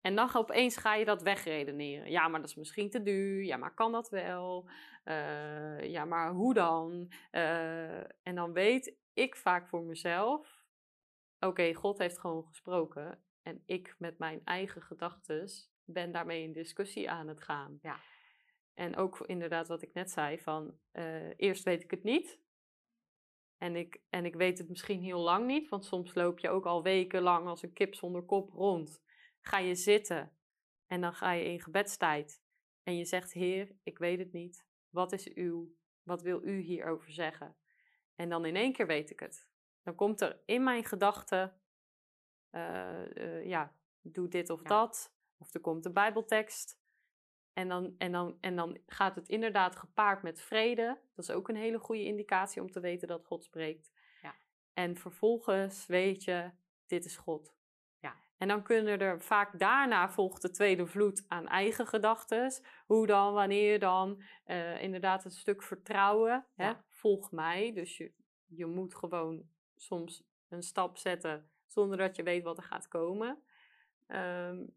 [0.00, 2.10] en dan opeens ga je dat wegredeneren.
[2.10, 3.44] Ja, maar dat is misschien te duur.
[3.44, 4.68] Ja, maar kan dat wel?
[5.04, 7.12] Uh, ja, maar hoe dan?
[7.32, 10.64] Uh, en dan weet ik vaak voor mezelf:
[11.40, 13.22] oké, God heeft gewoon gesproken.
[13.42, 15.48] En ik met mijn eigen gedachten
[15.92, 17.78] ben daarmee in discussie aan het gaan.
[17.82, 18.00] Ja.
[18.74, 22.38] En ook inderdaad wat ik net zei: van uh, eerst weet ik het niet.
[23.58, 26.66] En ik, en ik weet het misschien heel lang niet, want soms loop je ook
[26.66, 29.02] al wekenlang als een kip zonder kop rond
[29.40, 30.32] ga je zitten
[30.86, 32.42] en dan ga je in gebedstijd
[32.82, 34.66] en je zegt: Heer, ik weet het niet.
[34.90, 37.56] Wat is uw, wat wil u hierover zeggen?
[38.14, 39.48] En dan in één keer weet ik het.
[39.82, 41.60] Dan komt er in mijn gedachten,
[42.50, 44.68] uh, uh, ja, doe dit of ja.
[44.68, 45.16] dat.
[45.38, 46.80] Of er komt een Bijbeltekst.
[47.52, 51.00] En dan, en, dan, en dan gaat het inderdaad gepaard met vrede.
[51.14, 53.92] Dat is ook een hele goede indicatie om te weten dat God spreekt.
[54.22, 54.34] Ja.
[54.72, 56.50] En vervolgens weet je,
[56.86, 57.56] dit is God.
[58.38, 62.52] En dan kunnen er vaak daarna volgt de tweede vloed aan eigen gedachten.
[62.86, 64.22] Hoe dan, wanneer dan?
[64.46, 66.46] Uh, inderdaad, een stuk vertrouwen.
[66.56, 66.64] Ja.
[66.64, 66.74] Hè?
[66.88, 67.72] Volg mij.
[67.72, 68.12] Dus je,
[68.46, 73.42] je moet gewoon soms een stap zetten zonder dat je weet wat er gaat komen.
[74.06, 74.76] Um,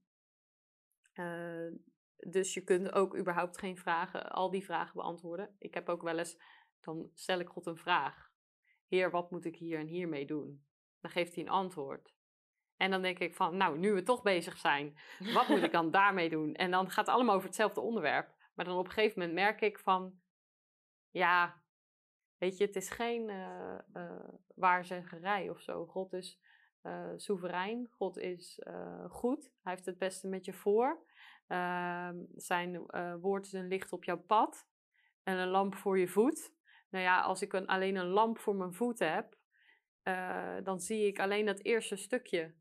[1.13, 1.71] uh,
[2.17, 5.55] dus je kunt ook überhaupt geen vragen, al die vragen beantwoorden.
[5.59, 6.37] Ik heb ook wel eens,
[6.79, 8.31] dan stel ik God een vraag.
[8.87, 10.65] Heer, wat moet ik hier en hiermee doen?
[10.99, 12.13] Dan geeft hij een antwoord.
[12.77, 14.97] En dan denk ik van, nou, nu we toch bezig zijn,
[15.33, 16.53] wat moet ik dan daarmee doen?
[16.53, 18.33] En dan gaat het allemaal over hetzelfde onderwerp.
[18.53, 20.19] Maar dan op een gegeven moment merk ik van,
[21.09, 21.63] ja,
[22.37, 25.85] weet je, het is geen uh, uh, waarzeggerij of zo.
[25.85, 26.39] God is
[26.83, 28.59] uh, soeverein, God is
[29.09, 31.05] goed, Hij heeft het beste met je voor.
[31.47, 32.85] Ehm, zijn
[33.21, 34.67] woord is een licht op jouw pad
[35.23, 36.53] en een lamp voor je voet.
[36.89, 39.37] Nou ja, als ik een, alleen een lamp voor mijn voet heb,
[40.63, 42.55] dan zie ik alleen dat eerste stukje.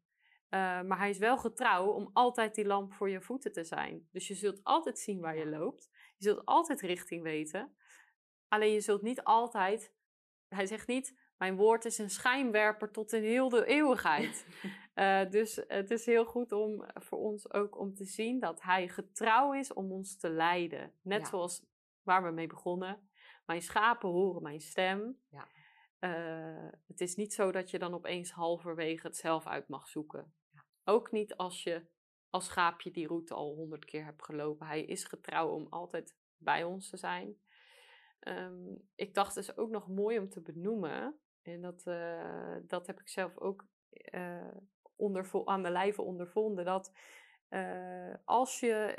[0.51, 4.09] Maar hij is wel getrouw om altijd die lamp voor je voeten te zijn.
[4.13, 5.91] Dus je zult altijd zien waar je loopt.
[6.17, 7.75] Je zult altijd richting weten.
[8.49, 9.95] Alleen je zult niet altijd.
[10.49, 14.47] Hij zegt niet: Mijn woord is een schijnwerper tot in heel de eeuwigheid.
[14.95, 18.89] uh, dus het is heel goed om voor ons ook om te zien dat hij
[18.89, 20.95] getrouw is om ons te leiden.
[21.03, 21.27] Net ja.
[21.27, 21.63] zoals
[22.03, 23.09] waar we mee begonnen.
[23.47, 25.19] Mijn schapen horen mijn stem.
[25.29, 25.49] Ja.
[26.01, 30.35] Uh, het is niet zo dat je dan opeens halverwege het zelf uit mag zoeken.
[30.85, 31.87] Ook niet als je
[32.31, 34.67] als schaapje die route al honderd keer hebt gelopen.
[34.67, 37.41] Hij is getrouw om altijd bij ons te zijn.
[38.21, 41.21] Um, ik dacht dus ook nog mooi om te benoemen.
[41.43, 43.67] En dat, uh, dat heb ik zelf ook
[44.13, 46.65] uh, aan de lijve ondervonden.
[46.65, 46.93] Dat
[47.51, 48.95] uh, als je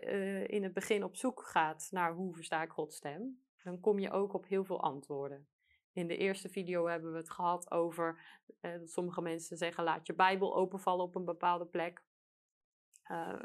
[0.47, 4.11] in het begin op zoek gaat naar hoe versta ik Gods stem, dan kom je
[4.11, 5.47] ook op heel veel antwoorden.
[5.93, 8.21] In de eerste video hebben we het gehad over
[8.59, 12.03] eh, dat sommige mensen zeggen: laat je Bijbel openvallen op een bepaalde plek.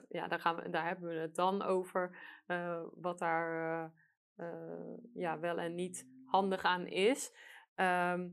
[0.09, 2.19] ja, daar, gaan we, daar hebben we het dan over.
[2.95, 3.93] wat daar
[5.15, 7.33] ja, wel en niet handig aan is.
[7.75, 8.29] Ehm,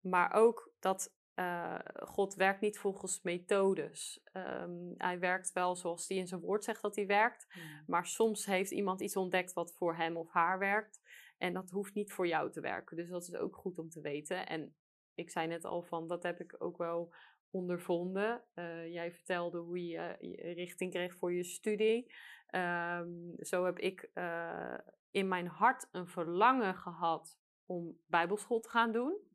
[0.00, 4.20] maar ook dat uh, God werkt niet volgens methodes.
[4.32, 7.46] Um, hij werkt wel zoals hij in zijn woord zegt dat hij werkt.
[7.50, 7.62] Hmm.
[7.86, 11.00] Maar soms heeft iemand iets ontdekt wat voor hem of haar werkt.
[11.38, 12.96] En dat hoeft niet voor jou te werken.
[12.96, 14.46] Dus dat is ook goed om te weten.
[14.46, 14.74] En
[15.14, 17.14] ik zei net al van, dat heb ik ook wel
[17.50, 18.42] ondervonden.
[18.54, 22.14] Uh, jij vertelde hoe je, je, richting kreeg voor je studie.
[22.54, 24.78] Um, zo heb ik uh,
[25.10, 29.28] in mijn hart een verlangen gehad om bijbelschool te gaan doen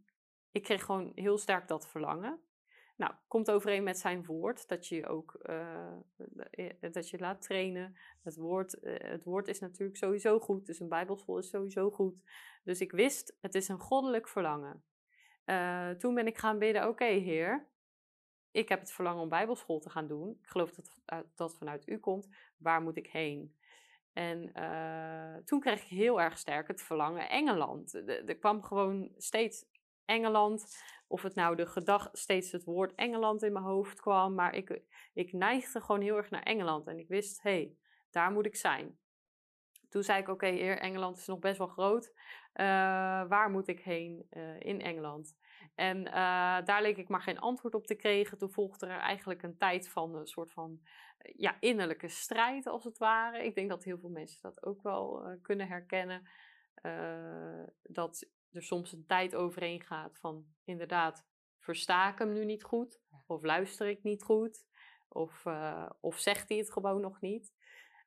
[0.55, 2.39] ik kreeg gewoon heel sterk dat verlangen.
[2.95, 5.91] Nou, komt overeen met zijn woord, dat je ook uh,
[6.79, 7.97] dat je laat trainen.
[8.23, 12.23] Het woord, het woord is natuurlijk sowieso goed, dus een bijbelschool is sowieso goed.
[12.63, 14.83] Dus ik wist, het is een goddelijk verlangen.
[15.97, 17.67] Toen ben ik gaan bidden, oké heer,
[18.51, 20.37] ik heb het verlangen om bijbelschool te gaan doen.
[20.41, 21.01] Ik geloof dat
[21.35, 22.27] dat vanuit u komt.
[22.57, 23.55] Waar moet ik heen?
[24.13, 24.51] En
[25.45, 27.93] toen kreeg ik heel erg sterk het verlangen Engeland.
[27.93, 29.65] Er kwam gewoon steeds
[30.05, 30.83] Engeland.
[31.07, 34.33] Of het nou de gedachte, steeds het woord Engeland in mijn hoofd kwam.
[34.33, 34.81] Maar ik,
[35.13, 36.87] ik neigde gewoon heel erg naar Engeland.
[36.87, 37.75] En ik wist, hé, hey,
[38.09, 38.97] daar moet ik zijn.
[39.89, 42.13] Toen zei ik, oké, okay, Engeland is nog best wel groot.
[42.55, 42.65] Uh,
[43.27, 45.37] waar moet ik heen uh, in Engeland?
[45.75, 46.13] En uh,
[46.65, 48.37] daar leek ik maar geen antwoord op te krijgen.
[48.37, 50.79] Toen volgde er eigenlijk een tijd van een soort van
[51.35, 53.45] ja, innerlijke strijd, als het ware.
[53.45, 56.27] Ik denk dat heel veel mensen dat ook wel kunnen herkennen.
[57.83, 61.25] dat er soms een tijd overheen gaat van inderdaad,
[61.59, 63.01] versta ik hem nu niet goed?
[63.27, 64.65] Of luister ik niet goed?
[65.07, 67.53] Of, uh, of zegt hij het gewoon nog niet?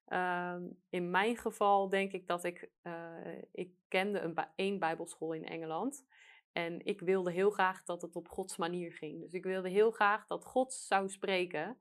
[0.08, 0.56] Uh,
[0.88, 6.06] in mijn geval denk ik dat ik, uh, ik kende een één bijbelschool in Engeland.
[6.52, 9.20] En ik wilde heel graag dat het op Gods manier ging.
[9.20, 11.78] Dus ik wilde heel graag dat God zou spreken.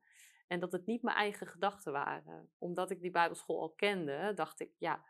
[0.47, 2.49] En dat het niet mijn eigen gedachten waren.
[2.57, 5.03] Omdat ik die bijbelschool al kende, dacht ik, ja,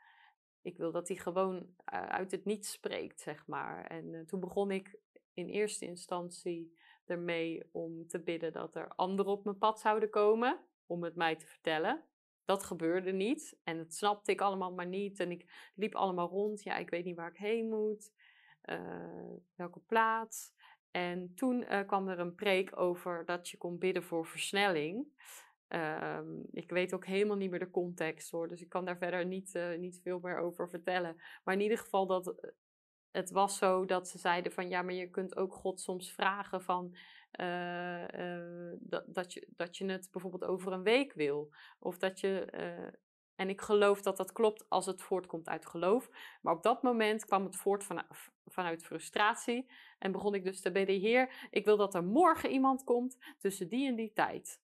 [0.62, 3.86] ik wil dat hij gewoon eh, uit het niets spreekt, zeg maar.
[3.86, 4.98] En uh, toen begon ik
[5.34, 10.60] in eerste instantie ermee om te bidden dat er anderen op mijn pad zouden komen
[10.86, 12.04] om het mij te vertellen.
[12.46, 15.20] Dat gebeurde niet en dat snapte ik allemaal maar niet.
[15.20, 16.64] En ik liep allemaal rond.
[16.64, 18.12] Ja, ik weet niet waar ik heen moet,
[18.66, 20.54] uh, welke plaats.
[20.92, 25.08] En toen kwam er een preek over dat je kon bidden voor versnelling.
[25.70, 29.26] Um, ik weet ook helemaal niet meer de context hoor, dus ik kan daar verder
[29.26, 31.16] niet, uh, niet veel meer over vertellen.
[31.44, 32.50] Maar in ieder geval dat eh,
[33.12, 36.62] het was zo dat ze zeiden van ja, maar je kunt ook God soms vragen
[36.62, 36.96] van
[37.40, 38.04] uh,
[38.80, 41.54] dat, dat, je, dat je het bijvoorbeeld over een week wil.
[41.80, 42.46] Of dat je,
[43.36, 46.10] en ik geloof dat dat klopt als het voortkomt uit geloof.
[46.42, 48.04] Maar op dat moment kwam het voort van,
[48.46, 52.84] vanuit frustratie en begon ik dus te bidden, Heer, ik wil dat er morgen iemand
[52.84, 54.66] komt tussen die en die tijd.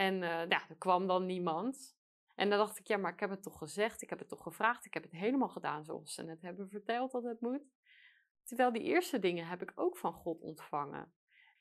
[0.00, 1.98] En uh, er kwam dan niemand.
[2.34, 4.42] En dan dacht ik, ja, maar ik heb het toch gezegd, ik heb het toch
[4.42, 7.62] gevraagd, ik heb het helemaal gedaan zoals ze het hebben verteld dat het moet.
[8.44, 11.12] Terwijl die eerste dingen heb ik ook van God ontvangen.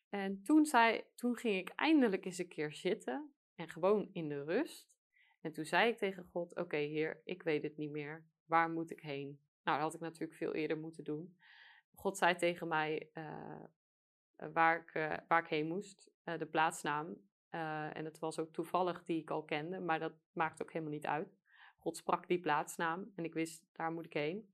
[0.10, 4.44] En toen, zei, toen ging ik eindelijk eens een keer zitten en gewoon in de
[4.44, 4.90] rust.
[5.42, 8.26] En toen zei ik tegen God, oké Heer, ik weet het niet meer.
[8.46, 9.42] Waar moet ik heen?
[9.64, 11.38] Nou, dat had ik natuurlijk veel eerder moeten doen.
[11.94, 13.64] God zei tegen mij uh,
[14.54, 17.29] waar, ik, uh, waar ik heen moest, de plaatsnaam.
[17.52, 20.94] Uh, en het was ook toevallig die ik al kende, maar dat maakt ook helemaal
[20.94, 21.38] niet uit.
[21.78, 24.54] God sprak die plaatsnaam en ik wist, daar moet ik heen.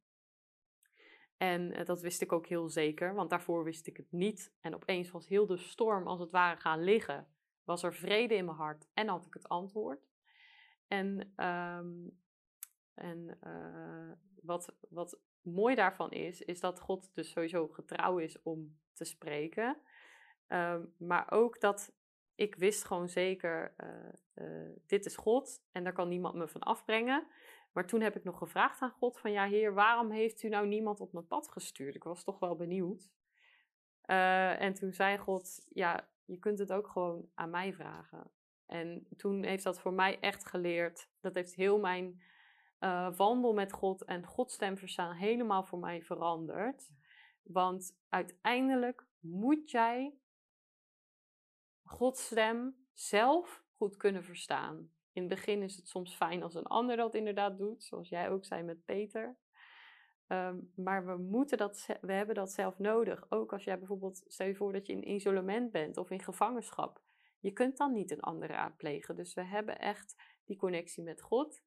[1.38, 4.54] En uh, dat wist ik ook heel zeker, want daarvoor wist ik het niet.
[4.62, 7.28] En opeens was heel de storm als het ware gaan liggen.
[7.64, 10.08] Was er vrede in mijn hart en had ik het antwoord.
[10.88, 12.20] En, um,
[12.94, 18.78] en uh, wat, wat mooi daarvan is, is dat God dus sowieso getrouw is om
[18.94, 19.78] te spreken.
[20.48, 21.94] Um, maar ook dat
[22.36, 23.74] ik wist gewoon zeker,
[24.36, 27.28] uh, dit is God en daar kan niemand me van afbrengen.
[27.72, 30.68] Maar toen heb ik nog gevraagd aan God van, ja heer, waarom heeft u nou
[30.68, 31.96] niemand op mijn pad gestuurd?
[31.96, 33.10] Ik was toch wel benieuwd.
[34.06, 38.32] Uh, en toen zei God, ja, je kunt het ook gewoon aan mij vragen.
[38.66, 41.10] En toen heeft dat voor mij echt geleerd.
[41.20, 42.22] Dat heeft heel mijn
[43.16, 46.90] wandel met God en Gods stem verstaan helemaal voor mij veranderd.
[47.44, 50.14] Want uiteindelijk moet jij
[51.86, 54.92] Gods stem zelf goed kunnen verstaan.
[55.12, 58.30] In het begin is het soms fijn als een ander dat inderdaad doet, zoals jij
[58.30, 59.38] ook zei met Peter.
[60.28, 63.32] Um, maar we, moeten dat, we hebben dat zelf nodig.
[63.32, 67.02] Ook als jij bijvoorbeeld, stel je voor dat je in isolement bent of in gevangenschap.
[67.40, 69.16] Je kunt dan niet een ander raadplegen.
[69.16, 70.16] Dus we hebben echt
[70.46, 71.64] die connectie met God.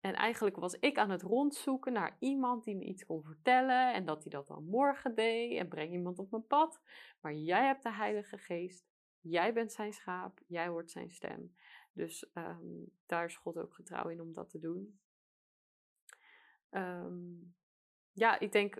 [0.00, 3.94] En eigenlijk was ik aan het rondzoeken naar iemand die me iets kon vertellen.
[3.94, 5.58] En dat hij dat dan morgen deed.
[5.58, 6.80] En breng iemand op mijn pad.
[7.20, 8.86] Maar jij hebt de Heilige Geest
[9.20, 11.54] Jij bent zijn schaap, jij hoort zijn stem.
[11.92, 15.00] Dus ehm, daar is God ook getrouw in om dat te doen.
[16.70, 17.34] Ehm,
[18.12, 18.74] ja, ik denk,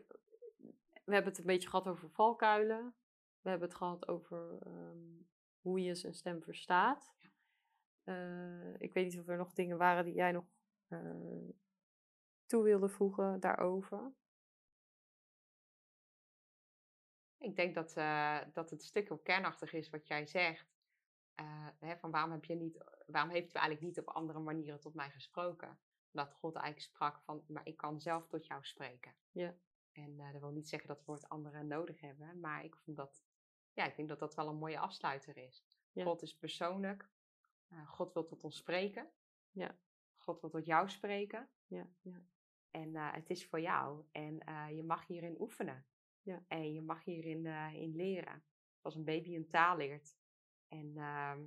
[1.04, 2.94] we hebben het een beetje gehad over valkuilen.
[3.40, 5.22] We hebben het gehad over ehm,
[5.60, 7.16] hoe je zijn stem verstaat.
[8.04, 10.44] Uh, ik weet niet of er nog dingen waren die jij nog
[10.88, 11.48] uh,
[12.46, 14.12] toe wilde voegen daarover.
[17.38, 20.76] Ik denk dat, uh, dat het stuk ook kernachtig is wat jij zegt.
[21.78, 24.94] Hè, van waarom, heb je niet, waarom heeft u eigenlijk niet op andere manieren tot
[24.94, 25.78] mij gesproken?
[26.10, 29.14] Dat God eigenlijk sprak van, maar ik kan zelf tot jou spreken.
[29.32, 29.54] Ja.
[29.92, 33.24] En dat wil niet zeggen dat we het anderen nodig hebben, maar ik vond dat,
[33.72, 35.64] ja, ik denk dat dat wel een mooie afsluiter is.
[35.94, 37.10] God is persoonlijk.
[37.68, 39.10] Uh, God wil tot ons spreken.
[39.50, 39.78] Ja.
[40.16, 41.48] God wil tot jou spreken.
[41.66, 42.22] Ja, ja.
[42.70, 44.04] En uh, het is voor jou.
[44.10, 45.86] En uh, je mag hierin oefenen.
[46.28, 46.44] Ja.
[46.48, 48.42] En je mag hierin in leren.
[48.80, 50.16] Als een baby een taal leert.
[50.68, 51.44] En ehm,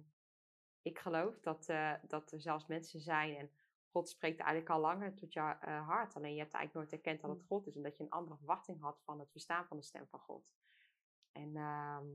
[0.82, 1.66] ik geloof dat,
[2.08, 3.36] dat er zelfs mensen zijn.
[3.36, 3.52] En
[3.90, 6.16] God spreekt eigenlijk al langer tot jouw hart.
[6.16, 7.76] Alleen je hebt eigenlijk nooit erkend dat het God is.
[7.76, 10.52] En dat je een andere verwachting had van het verstaan van de stem van God.
[11.32, 12.06] En ehm,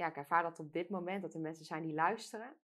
[0.00, 2.56] ja, ik ervaar dat op dit moment dat er mensen zijn die luisteren.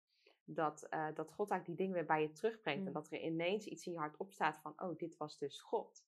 [0.45, 2.81] Dat, uh, dat God eigenlijk die dingen weer bij je terugbrengt.
[2.81, 2.93] En mm.
[2.93, 6.05] dat er ineens iets in je hart opstaat van, oh, dit was dus God.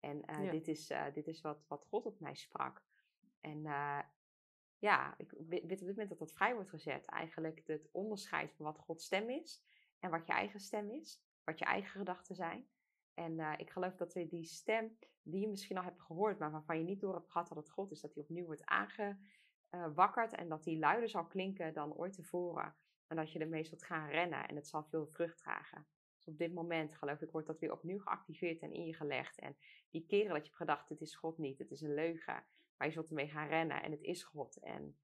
[0.00, 2.82] En uh, dit, is, uh, dit is wat, wat God op mij sprak.
[3.40, 3.62] En
[4.78, 7.04] ja, ik weet op dit moment dat dat vrij wordt gezet.
[7.06, 9.64] Eigenlijk het onderscheid van wat Gods stem is.
[9.98, 11.22] En wat je eigen stem is.
[11.44, 12.68] Wat je eigen gedachten zijn.
[13.14, 16.78] En ik geloof dat we die stem, die je misschien al hebt gehoord, maar waarvan
[16.78, 19.18] je niet door hebt gehad dat het God is, dat die opnieuw wordt aange,
[19.94, 22.74] wakkert en dat die luider zal klinken dan ooit tevoren.
[23.06, 25.86] En dat je ermee zult gaan rennen en het zal veel vrucht dragen.
[26.28, 29.38] Op dit moment, geloof ik, wordt dat weer opnieuw geactiveerd en ingelegd.
[29.38, 29.56] En
[29.90, 32.44] die keren dat je hebt gedacht, het is God niet, het is een leugen.
[32.76, 34.58] Maar je zult ermee gaan rennen en het is God.
[34.58, 34.98] En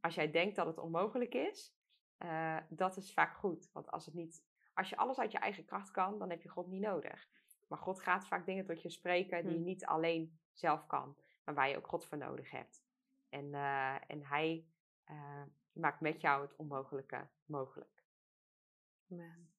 [0.00, 1.76] als jij denkt dat het onmogelijk is,
[2.18, 3.70] uh, dat is vaak goed.
[3.72, 6.48] Want als, het niet, als je alles uit je eigen kracht kan, dan heb je
[6.48, 7.28] God niet nodig.
[7.68, 9.64] Maar God gaat vaak dingen tot je spreken die je hm.
[9.64, 12.84] niet alleen zelf kan, maar waar je ook God voor nodig hebt.
[13.28, 14.66] En, uh, en hij
[15.10, 18.04] uh, maakt met jou het onmogelijke mogelijk.
[19.10, 19.57] Amen.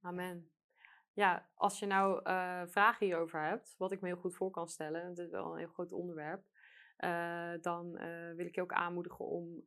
[0.00, 0.50] Amen.
[1.12, 4.68] Ja, als je nou uh, vragen hierover hebt, wat ik me heel goed voor kan
[4.68, 6.44] stellen, het is wel een heel groot onderwerp,
[7.60, 7.92] dan
[8.36, 9.64] wil ik je ook aanmoedigen om,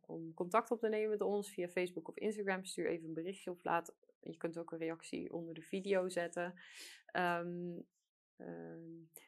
[0.00, 2.64] om contact op te nemen met ons via Facebook of Instagram.
[2.64, 3.94] Stuur even een berichtje of laat.
[4.20, 6.54] Je kunt ook een reactie onder de video zetten.
[7.16, 7.86] Um,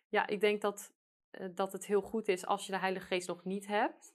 [0.09, 0.97] ja, ik denk dat
[1.37, 4.14] eh, dat het heel goed is als je de Heilige Geest nog niet hebt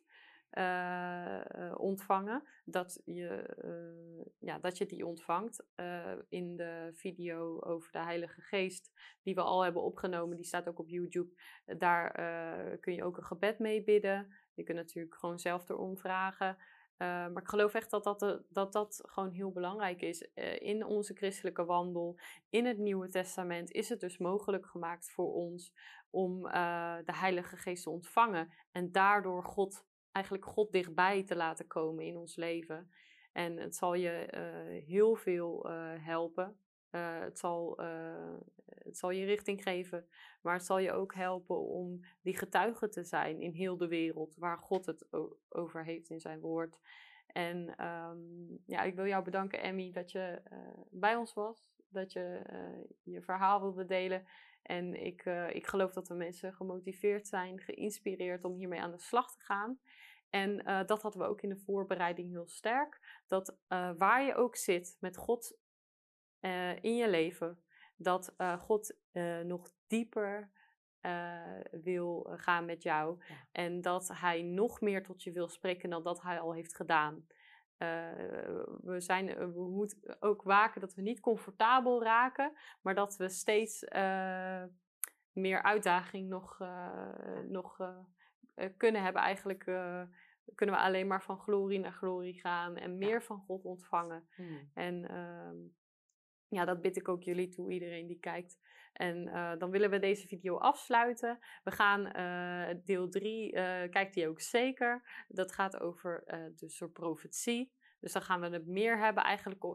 [0.58, 5.66] uh, ontvangen, dat je, uh, ja, dat je die ontvangt.
[6.30, 8.92] in de video over de Heilige Geest,
[9.24, 11.34] die we al hebben opgenomen, die staat ook op YouTube.
[11.78, 12.12] Daar
[12.80, 14.34] kun je ook een gebed mee bidden.
[14.54, 16.58] Je kunt natuurlijk gewoon zelf erom vragen.
[16.98, 20.22] maar ik geloof echt dat dat, dat dat gewoon heel belangrijk is.
[20.60, 25.74] in onze christelijke wandel, in het Nieuwe Testament, is het dus mogelijk gemaakt voor ons
[26.10, 26.44] om
[27.06, 32.18] de Heilige Geest te ontvangen en daardoor God, eigenlijk God dichtbij te laten komen in
[32.18, 32.92] ons leven.
[33.32, 36.58] En het zal je uh, heel veel uh, helpen.
[36.90, 37.78] het, zal,
[38.66, 40.08] het zal je richting geven,
[40.42, 44.36] maar het zal je ook helpen om die getuige te zijn in heel de wereld
[44.36, 45.08] waar God het
[45.50, 46.80] over heeft in zijn woord.
[47.28, 50.42] En um, ja, ik wil jou bedanken, Emmy, dat je
[50.90, 52.42] bij ons was, dat je
[53.04, 54.26] je verhaal wilde delen.
[54.62, 59.00] En ik, uh, ik geloof dat de mensen gemotiveerd zijn, geïnspireerd om hiermee aan de
[59.00, 59.80] slag te gaan.
[60.30, 63.22] En uh, dat hadden we ook in de voorbereiding heel sterk.
[63.28, 65.60] Dat uh, waar je ook zit met God
[66.82, 67.64] in je leven,
[67.96, 68.96] dat God
[69.44, 70.52] nog dieper
[71.72, 73.24] wil gaan met jou.
[73.52, 77.28] En dat Hij nog meer tot je wil spreken dan dat Hij al heeft gedaan.
[77.82, 77.88] Uh,
[78.82, 82.52] we, zijn, eh, we moeten ook waken dat we niet comfortabel raken,
[82.82, 84.64] maar dat we steeds uh,
[85.32, 86.60] meer uitdaging nog,
[87.48, 87.78] nog
[88.78, 89.22] kunnen hebben.
[89.22, 89.64] Eigenlijk
[90.56, 93.22] kunnen we alleen maar van glorie naar glorie gaan en meer ja.
[93.22, 94.28] van God ontvangen.
[94.36, 94.72] Hmm.
[94.74, 95.56] En ehm,
[96.52, 98.60] ja, dat bid ik ook jullie toe, iedereen die kijkt.
[98.94, 101.40] En uh, dan willen we deze video afsluiten.
[101.64, 105.26] We gaan uh, deel 3, uh, kijkt die ook zeker.
[105.28, 106.24] Dat gaat over
[106.56, 107.72] de soort profetie.
[108.00, 109.66] Dus dan gaan we het meer hebben eigenlijk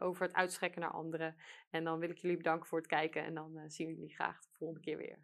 [0.00, 1.36] over het uitstrekken naar anderen.
[1.70, 4.40] En dan wil ik jullie bedanken voor het kijken en dan zien we jullie graag
[4.40, 5.18] de volgende keer weer.